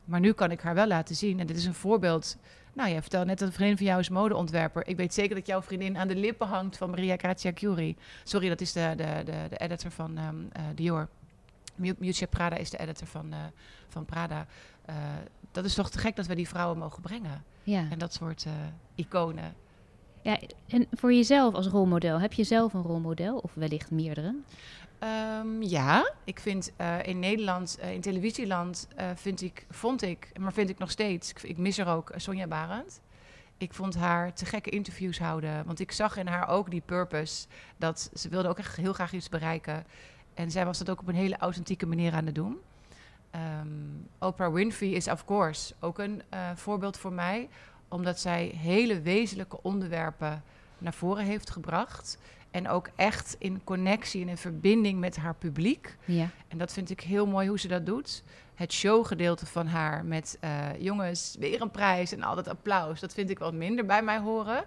Maar 0.05 0.21
nu 0.21 0.33
kan 0.33 0.51
ik 0.51 0.61
haar 0.61 0.75
wel 0.75 0.87
laten 0.87 1.15
zien. 1.15 1.41
En 1.41 1.47
dit 1.47 1.57
is 1.57 1.65
een 1.65 1.75
voorbeeld 1.75 2.37
nou, 2.79 2.91
jij 2.91 3.01
vertelde 3.01 3.27
net 3.27 3.39
dat 3.39 3.49
een 3.49 3.55
vriendin 3.55 3.77
van 3.77 3.87
jou 3.87 4.01
is 4.01 4.09
modeontwerper. 4.09 4.87
Ik 4.87 4.97
weet 4.97 5.15
zeker 5.15 5.35
dat 5.35 5.47
jouw 5.47 5.63
vriendin 5.63 5.99
aan 5.99 6.09
de 6.09 6.17
lippen 6.17 6.47
hangt 6.47 6.77
van 6.77 6.91
Maria 6.91 7.17
Grazia 7.17 7.53
Curie. 7.53 7.97
Sorry, 8.25 8.49
dat 8.49 8.61
is 8.61 8.73
de, 8.73 8.93
de, 8.97 9.23
de, 9.25 9.47
de 9.49 9.57
editor 9.57 9.91
van 9.91 10.19
um, 10.19 10.49
uh, 10.57 10.63
Dior. 10.75 11.09
Miuccia 11.75 12.27
Prada 12.27 12.57
is 12.57 12.71
de 12.71 12.79
editor 12.79 13.07
van, 13.07 13.27
uh, 13.33 13.37
van 13.89 14.05
Prada. 14.05 14.47
Uh, 14.91 14.97
dat 15.53 15.65
is 15.65 15.75
toch 15.75 15.91
te 15.91 15.99
gek 15.99 16.17
dat 16.17 16.27
we 16.27 16.35
die 16.35 16.49
vrouwen 16.49 16.79
mogen 16.79 17.03
brengen. 17.03 17.45
Ja. 17.63 17.87
En 17.91 17.99
dat 17.99 18.13
soort 18.13 18.47
iconen. 18.95 19.55
Ja, 20.23 20.39
en 20.69 20.87
voor 20.91 21.13
jezelf 21.13 21.55
als 21.55 21.67
rolmodel, 21.67 22.21
heb 22.21 22.33
je 22.33 22.45
zelf 22.45 22.73
een 22.73 22.83
rolmodel 22.83 23.39
of 23.39 23.55
wellicht 23.55 23.91
meerdere? 23.91 24.35
Um, 25.41 25.63
ja, 25.63 26.13
ik 26.25 26.41
vind 26.41 26.73
uh, 26.81 26.97
in 27.03 27.19
Nederland, 27.19 27.79
uh, 27.81 27.93
in 27.93 28.01
televisieland, 28.01 28.89
uh, 28.99 29.05
vind 29.15 29.43
ik, 29.43 29.67
vond 29.71 30.03
ik, 30.03 30.31
maar 30.39 30.53
vind 30.53 30.71
ik 30.71 30.79
nog 30.79 30.91
steeds, 30.91 31.31
ik, 31.31 31.43
ik 31.43 31.59
mis 31.59 31.79
er 31.79 31.87
ook 31.87 32.13
Sonja 32.17 32.47
Barend. 32.47 33.01
Ik 33.57 33.75
vond 33.75 33.97
haar 33.97 34.33
te 34.35 34.45
gekke 34.45 34.71
interviews 34.71 35.19
houden, 35.19 35.67
want 35.67 35.81
ik 35.81 35.93
zag 35.93 36.17
in 36.17 36.27
haar 36.27 36.49
ook 36.49 36.71
die 36.71 36.83
purpose, 36.85 37.47
dat 37.77 38.11
ze 38.15 38.29
wilde 38.29 38.49
ook 38.49 38.59
echt 38.59 38.77
heel 38.77 38.93
graag 38.93 39.13
iets 39.13 39.29
bereiken. 39.29 39.85
En 40.35 40.51
zij 40.51 40.65
was 40.65 40.79
dat 40.79 40.91
ook 40.91 41.01
op 41.01 41.09
een 41.09 41.15
hele 41.15 41.37
authentieke 41.37 41.87
manier 41.87 42.13
aan 42.13 42.27
het 42.27 42.35
doen. 42.35 42.59
Um, 43.35 44.09
Oprah 44.19 44.53
Winfrey 44.53 44.89
is 44.89 45.09
of 45.09 45.25
course 45.25 45.75
ook 45.81 45.99
een 45.99 46.23
voorbeeld 46.55 46.97
voor 46.97 47.13
mij, 47.13 47.49
omdat 47.89 48.21
zij 48.21 48.53
hele 48.57 49.01
wezenlijke 49.01 49.63
onderwerpen 49.63 50.43
naar 50.79 50.95
voren 50.95 51.25
heeft 51.25 51.51
gebracht. 51.51 52.19
En 52.51 52.69
ook 52.69 52.91
echt 52.97 53.37
in 53.39 53.65
connectie 53.65 54.23
en 54.23 54.29
in 54.29 54.37
verbinding 54.37 54.99
met 54.99 55.17
haar 55.17 55.35
publiek. 55.35 55.97
Ja. 56.05 56.29
En 56.49 56.59
dat 56.59 56.73
vind 56.73 56.91
ik 56.91 57.01
heel 57.01 57.27
mooi 57.27 57.49
hoe 57.49 57.59
ze 57.59 57.69
dat 57.69 57.87
doet. 57.87 58.23
Het 58.55 58.73
showgedeelte 58.73 59.47
van 59.47 59.67
haar 59.67 60.05
met 60.05 60.39
uh, 60.45 60.67
jongens, 60.79 61.37
weer 61.39 61.61
een 61.61 61.71
prijs 61.71 62.13
en 62.13 62.23
al 62.23 62.35
dat 62.35 62.49
applaus. 62.49 63.01
Dat 63.01 63.15
vind 63.15 63.31
ik 63.31 63.39
wat 63.39 63.53
minder 63.53 63.87
bij 63.87 64.03
mij 64.03 64.19
horen. 64.19 64.65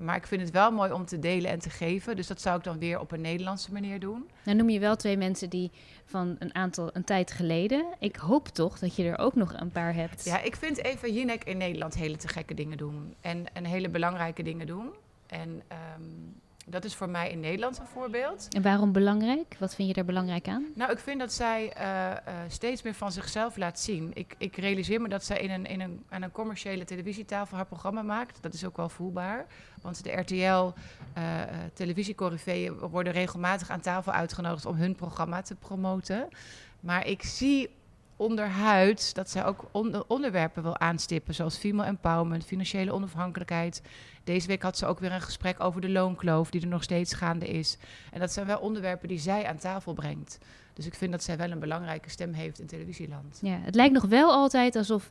Maar 0.00 0.16
ik 0.16 0.26
vind 0.26 0.40
het 0.40 0.50
wel 0.50 0.70
mooi 0.70 0.92
om 0.92 1.04
te 1.04 1.18
delen 1.18 1.50
en 1.50 1.58
te 1.58 1.70
geven. 1.70 2.16
Dus 2.16 2.26
dat 2.26 2.40
zou 2.40 2.58
ik 2.58 2.64
dan 2.64 2.78
weer 2.78 3.00
op 3.00 3.12
een 3.12 3.20
Nederlandse 3.20 3.72
manier 3.72 4.00
doen. 4.00 4.30
Nou 4.44 4.56
noem 4.56 4.70
je 4.70 4.78
wel 4.78 4.96
twee 4.96 5.16
mensen 5.16 5.50
die 5.50 5.70
van 6.04 6.36
een 6.38 6.54
aantal 6.54 6.90
een 6.92 7.04
tijd 7.04 7.30
geleden. 7.30 7.84
Ik 7.98 8.16
hoop 8.16 8.48
toch 8.48 8.78
dat 8.78 8.96
je 8.96 9.04
er 9.04 9.18
ook 9.18 9.34
nog 9.34 9.52
een 9.56 9.70
paar 9.70 9.94
hebt. 9.94 10.24
Ja, 10.24 10.40
ik 10.40 10.56
vind 10.56 10.84
Eva 10.84 11.06
Jinek 11.06 11.44
in 11.44 11.56
Nederland 11.56 11.94
hele 11.94 12.16
te 12.16 12.28
gekke 12.28 12.54
dingen 12.54 12.76
doen. 12.76 13.14
En, 13.20 13.54
en 13.54 13.64
hele 13.64 13.88
belangrijke 13.88 14.42
dingen 14.42 14.66
doen. 14.66 14.90
En 15.26 15.62
um, 15.98 16.40
dat 16.70 16.84
is 16.84 16.94
voor 16.94 17.08
mij 17.08 17.30
in 17.30 17.40
Nederland 17.40 17.78
een 17.78 17.86
voorbeeld. 17.86 18.48
En 18.50 18.62
waarom 18.62 18.92
belangrijk? 18.92 19.56
Wat 19.58 19.74
vind 19.74 19.88
je 19.88 19.94
daar 19.94 20.04
belangrijk 20.04 20.48
aan? 20.48 20.66
Nou, 20.74 20.92
ik 20.92 20.98
vind 20.98 21.18
dat 21.18 21.32
zij 21.32 21.72
uh, 21.76 21.82
uh, 21.84 22.34
steeds 22.48 22.82
meer 22.82 22.94
van 22.94 23.12
zichzelf 23.12 23.56
laat 23.56 23.80
zien. 23.80 24.10
Ik, 24.14 24.34
ik 24.38 24.56
realiseer 24.56 25.00
me 25.00 25.08
dat 25.08 25.24
zij 25.24 25.38
in 25.38 25.50
een, 25.50 25.66
in 25.66 25.80
een, 25.80 26.04
aan 26.08 26.22
een 26.22 26.32
commerciële 26.32 26.84
televisietafel 26.84 27.56
haar 27.56 27.66
programma 27.66 28.02
maakt. 28.02 28.42
Dat 28.42 28.54
is 28.54 28.64
ook 28.64 28.76
wel 28.76 28.88
voelbaar. 28.88 29.46
Want 29.82 30.04
de 30.04 30.12
RTL 30.12 30.34
uh, 30.34 30.72
televisiecorriveeën 31.74 32.78
worden 32.78 33.12
regelmatig 33.12 33.70
aan 33.70 33.80
tafel 33.80 34.12
uitgenodigd 34.12 34.66
om 34.66 34.76
hun 34.76 34.94
programma 34.94 35.42
te 35.42 35.54
promoten. 35.54 36.28
Maar 36.80 37.06
ik 37.06 37.22
zie 37.22 37.70
onderhuid 38.20 39.14
dat 39.14 39.30
zij 39.30 39.44
ook 39.44 39.68
onderwerpen 40.06 40.62
wil 40.62 40.78
aanstippen, 40.78 41.34
zoals 41.34 41.56
female 41.56 41.88
empowerment, 41.88 42.44
financiële 42.44 42.92
onafhankelijkheid. 42.92 43.82
Deze 44.24 44.46
week 44.46 44.62
had 44.62 44.78
ze 44.78 44.86
ook 44.86 44.98
weer 44.98 45.12
een 45.12 45.20
gesprek 45.20 45.60
over 45.60 45.80
de 45.80 45.90
loonkloof, 45.90 46.50
die 46.50 46.60
er 46.60 46.66
nog 46.66 46.82
steeds 46.82 47.12
gaande 47.14 47.48
is. 47.48 47.76
En 48.12 48.20
dat 48.20 48.32
zijn 48.32 48.46
wel 48.46 48.58
onderwerpen 48.58 49.08
die 49.08 49.18
zij 49.18 49.46
aan 49.46 49.58
tafel 49.58 49.92
brengt. 49.92 50.38
Dus 50.72 50.86
ik 50.86 50.94
vind 50.94 51.12
dat 51.12 51.22
zij 51.22 51.36
wel 51.36 51.50
een 51.50 51.58
belangrijke 51.58 52.10
stem 52.10 52.32
heeft 52.32 52.60
in 52.60 52.66
televisieland. 52.66 53.38
Ja, 53.42 53.58
het 53.62 53.74
lijkt 53.74 53.94
nog 53.94 54.04
wel 54.04 54.32
altijd 54.32 54.76
alsof 54.76 55.10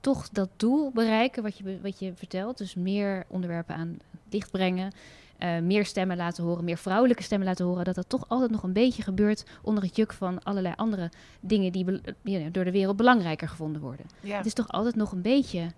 toch 0.00 0.28
dat 0.28 0.48
doel 0.56 0.90
bereiken 0.90 1.42
wat 1.42 1.58
je, 1.58 1.78
wat 1.82 1.98
je 1.98 2.12
vertelt, 2.14 2.58
dus 2.58 2.74
meer 2.74 3.24
onderwerpen 3.28 3.74
aan 3.74 3.98
licht 4.32 4.50
brengen, 4.50 4.92
uh, 5.38 5.58
meer 5.58 5.84
stemmen 5.84 6.16
laten 6.16 6.44
horen, 6.44 6.64
meer 6.64 6.78
vrouwelijke 6.78 7.22
stemmen 7.22 7.48
laten 7.48 7.64
horen, 7.64 7.84
dat 7.84 7.94
dat 7.94 8.08
toch 8.08 8.24
altijd 8.28 8.50
nog 8.50 8.62
een 8.62 8.72
beetje 8.72 9.02
gebeurt 9.02 9.44
onder 9.62 9.84
het 9.84 9.96
juk 9.96 10.12
van 10.12 10.42
allerlei 10.42 10.74
andere 10.76 11.10
dingen 11.40 11.72
die, 11.72 12.00
die 12.22 12.50
door 12.50 12.64
de 12.64 12.70
wereld 12.70 12.96
belangrijker 12.96 13.48
gevonden 13.48 13.80
worden. 13.80 14.06
Ja. 14.20 14.36
Het 14.36 14.46
is 14.46 14.54
toch 14.54 14.68
altijd 14.68 14.96
nog 14.96 15.12
een 15.12 15.22
beetje 15.22 15.72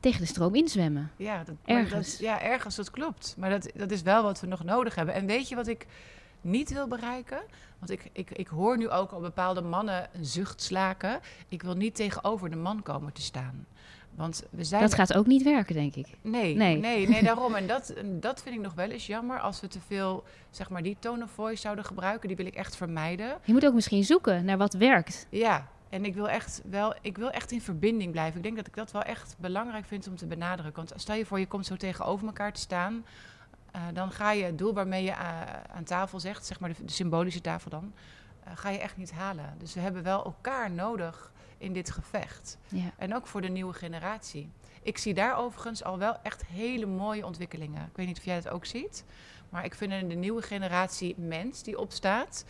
tegen 0.00 0.20
de 0.20 0.26
stroom 0.26 0.54
inzwemmen. 0.54 1.10
Ja, 1.16 1.44
dat, 1.44 1.54
ergens. 1.64 2.10
Dat, 2.10 2.18
ja, 2.18 2.42
ergens, 2.42 2.76
dat 2.76 2.90
klopt. 2.90 3.34
Maar 3.38 3.50
dat, 3.50 3.70
dat 3.74 3.90
is 3.90 4.02
wel 4.02 4.22
wat 4.22 4.40
we 4.40 4.46
nog 4.46 4.64
nodig 4.64 4.94
hebben. 4.94 5.14
En 5.14 5.26
weet 5.26 5.48
je 5.48 5.54
wat 5.54 5.66
ik 5.66 5.86
niet 6.40 6.72
wil 6.72 6.88
bereiken? 6.88 7.42
Want 7.78 7.90
ik, 7.90 8.10
ik, 8.12 8.30
ik 8.30 8.46
hoor 8.46 8.76
nu 8.76 8.90
ook 8.90 9.10
al 9.10 9.20
bepaalde 9.20 9.60
mannen 9.60 10.08
een 10.12 10.26
zucht 10.26 10.62
slaken. 10.62 11.20
Ik 11.48 11.62
wil 11.62 11.74
niet 11.74 11.94
tegenover 11.94 12.50
de 12.50 12.56
man 12.56 12.82
komen 12.82 13.12
te 13.12 13.22
staan. 13.22 13.66
Want 14.14 14.42
we 14.50 14.64
zijn 14.64 14.82
dat 14.82 14.94
gaat 14.94 15.14
ook 15.14 15.26
niet 15.26 15.42
werken, 15.42 15.74
denk 15.74 15.94
ik. 15.94 16.06
Nee, 16.22 16.54
nee, 16.54 16.76
nee, 16.76 17.08
nee 17.08 17.22
daarom. 17.30 17.54
En 17.54 17.66
dat, 17.66 17.94
dat 18.04 18.42
vind 18.42 18.54
ik 18.54 18.60
nog 18.60 18.74
wel 18.74 18.90
eens 18.90 19.06
jammer. 19.06 19.40
Als 19.40 19.60
we 19.60 19.68
te 19.68 19.80
veel, 19.86 20.24
zeg 20.50 20.70
maar, 20.70 20.82
die 20.82 20.96
tone 20.98 21.24
of 21.24 21.30
voice 21.30 21.60
zouden 21.60 21.84
gebruiken, 21.84 22.28
die 22.28 22.36
wil 22.36 22.46
ik 22.46 22.54
echt 22.54 22.76
vermijden. 22.76 23.38
Je 23.44 23.52
moet 23.52 23.66
ook 23.66 23.74
misschien 23.74 24.04
zoeken 24.04 24.44
naar 24.44 24.58
wat 24.58 24.74
werkt. 24.74 25.26
Ja, 25.30 25.68
en 25.88 26.04
ik 26.04 26.14
wil 26.14 26.28
echt 26.28 26.62
wel, 26.64 26.94
ik 27.00 27.16
wil 27.16 27.30
echt 27.30 27.52
in 27.52 27.60
verbinding 27.60 28.12
blijven. 28.12 28.36
Ik 28.36 28.42
denk 28.42 28.56
dat 28.56 28.66
ik 28.66 28.74
dat 28.74 28.92
wel 28.92 29.02
echt 29.02 29.36
belangrijk 29.38 29.86
vind 29.86 30.08
om 30.08 30.16
te 30.16 30.26
benadrukken. 30.26 30.86
Want 30.86 31.00
stel 31.00 31.16
je 31.16 31.26
voor, 31.26 31.38
je 31.38 31.46
komt 31.46 31.66
zo 31.66 31.76
tegenover 31.76 32.26
elkaar 32.26 32.52
te 32.52 32.60
staan. 32.60 33.04
Uh, 33.76 33.82
dan 33.92 34.12
ga 34.12 34.32
je 34.32 34.44
het 34.44 34.58
doel 34.58 34.74
waarmee 34.74 35.02
je 35.02 35.10
uh, 35.10 35.40
aan 35.74 35.84
tafel 35.84 36.20
zegt, 36.20 36.46
zeg 36.46 36.60
maar 36.60 36.68
de, 36.68 36.84
de 36.84 36.92
symbolische 36.92 37.40
tafel 37.40 37.70
dan, 37.70 37.92
uh, 38.46 38.52
ga 38.54 38.68
je 38.68 38.78
echt 38.78 38.96
niet 38.96 39.12
halen. 39.12 39.54
Dus 39.58 39.74
we 39.74 39.80
hebben 39.80 40.02
wel 40.02 40.24
elkaar 40.24 40.70
nodig 40.70 41.32
in 41.60 41.72
dit 41.72 41.90
gevecht. 41.90 42.58
Ja. 42.68 42.92
En 42.96 43.14
ook 43.14 43.26
voor 43.26 43.40
de 43.40 43.48
nieuwe 43.48 43.72
generatie. 43.72 44.50
Ik 44.82 44.98
zie 44.98 45.14
daar 45.14 45.36
overigens 45.36 45.84
al 45.84 45.98
wel 45.98 46.16
echt 46.22 46.46
hele 46.46 46.86
mooie 46.86 47.26
ontwikkelingen. 47.26 47.82
Ik 47.82 47.96
weet 47.96 48.06
niet 48.06 48.18
of 48.18 48.24
jij 48.24 48.40
dat 48.40 48.52
ook 48.52 48.64
ziet. 48.64 49.04
Maar 49.48 49.64
ik 49.64 49.74
vind 49.74 49.92
in 49.92 50.08
de 50.08 50.14
nieuwe 50.14 50.42
generatie 50.42 51.14
mens 51.18 51.62
die 51.62 51.78
opstaat, 51.78 52.44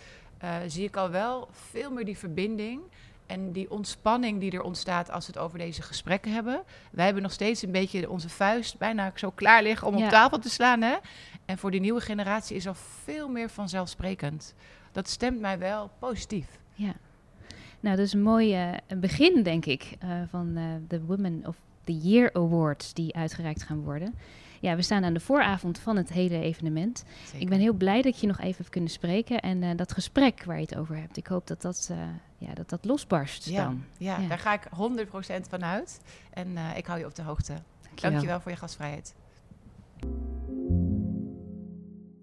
uh, 0.44 0.56
zie 0.66 0.84
ik 0.84 0.96
al 0.96 1.10
wel 1.10 1.48
veel 1.50 1.90
meer 1.90 2.04
die 2.04 2.18
verbinding. 2.18 2.80
En 3.26 3.52
die 3.52 3.70
ontspanning 3.70 4.40
die 4.40 4.52
er 4.52 4.62
ontstaat 4.62 5.10
als 5.10 5.26
we 5.26 5.32
het 5.32 5.42
over 5.42 5.58
deze 5.58 5.82
gesprekken 5.82 6.32
hebben. 6.32 6.62
Wij 6.90 7.04
hebben 7.04 7.22
nog 7.22 7.32
steeds 7.32 7.62
een 7.62 7.70
beetje 7.70 8.10
onze 8.10 8.28
vuist 8.28 8.78
bijna 8.78 9.12
zo 9.14 9.30
klaar 9.30 9.62
liggen 9.62 9.86
om 9.86 9.96
ja. 9.96 10.04
op 10.04 10.10
tafel 10.10 10.38
te 10.38 10.50
slaan. 10.50 10.82
Hè? 10.82 10.96
En 11.44 11.58
voor 11.58 11.70
die 11.70 11.80
nieuwe 11.80 12.00
generatie 12.00 12.56
is 12.56 12.66
al 12.66 12.74
veel 12.74 13.28
meer 13.28 13.50
vanzelfsprekend. 13.50 14.54
Dat 14.92 15.08
stemt 15.08 15.40
mij 15.40 15.58
wel 15.58 15.90
positief. 15.98 16.46
Ja. 16.74 16.94
Nou, 17.80 17.96
dat 17.96 18.06
is 18.06 18.12
een 18.12 18.22
mooi 18.22 18.70
uh, 18.70 18.98
begin, 18.98 19.42
denk 19.42 19.66
ik, 19.66 19.96
uh, 20.04 20.10
van 20.28 20.56
uh, 20.56 20.64
de 20.88 21.04
Women 21.04 21.42
of 21.46 21.56
the 21.84 21.98
Year 21.98 22.32
Awards 22.32 22.94
die 22.94 23.14
uitgereikt 23.14 23.62
gaan 23.62 23.82
worden. 23.82 24.14
Ja, 24.60 24.76
we 24.76 24.82
staan 24.82 25.04
aan 25.04 25.12
de 25.12 25.20
vooravond 25.20 25.78
van 25.78 25.96
het 25.96 26.12
hele 26.12 26.40
evenement. 26.40 27.04
Zeker. 27.24 27.40
Ik 27.40 27.48
ben 27.48 27.58
heel 27.58 27.72
blij 27.72 28.02
dat 28.02 28.20
je 28.20 28.26
nog 28.26 28.38
even 28.38 28.56
hebt 28.56 28.68
kunnen 28.68 28.90
spreken 28.90 29.40
en 29.40 29.76
dat 29.76 29.92
gesprek 29.92 30.44
waar 30.44 30.56
je 30.56 30.62
het 30.62 30.76
over 30.76 30.96
hebt. 30.96 31.16
Ik 31.16 31.26
hoop 31.26 31.46
dat 31.46 31.62
dat, 31.62 31.90
ja, 32.38 32.54
dat, 32.54 32.68
dat 32.68 32.84
losbarst 32.84 33.48
ja, 33.48 33.64
dan. 33.64 33.84
Ja, 33.98 34.18
ja, 34.18 34.28
daar 34.28 34.38
ga 34.38 34.52
ik 34.52 34.62
100% 34.64 35.48
van 35.48 35.64
uit. 35.64 36.00
En 36.30 36.56
ik 36.76 36.86
hou 36.86 36.98
je 36.98 37.06
op 37.06 37.14
de 37.14 37.22
hoogte. 37.22 37.52
Dankjewel, 37.82 38.10
Dankjewel 38.10 38.40
voor 38.40 38.50
je 38.50 38.56
gastvrijheid. 38.56 39.14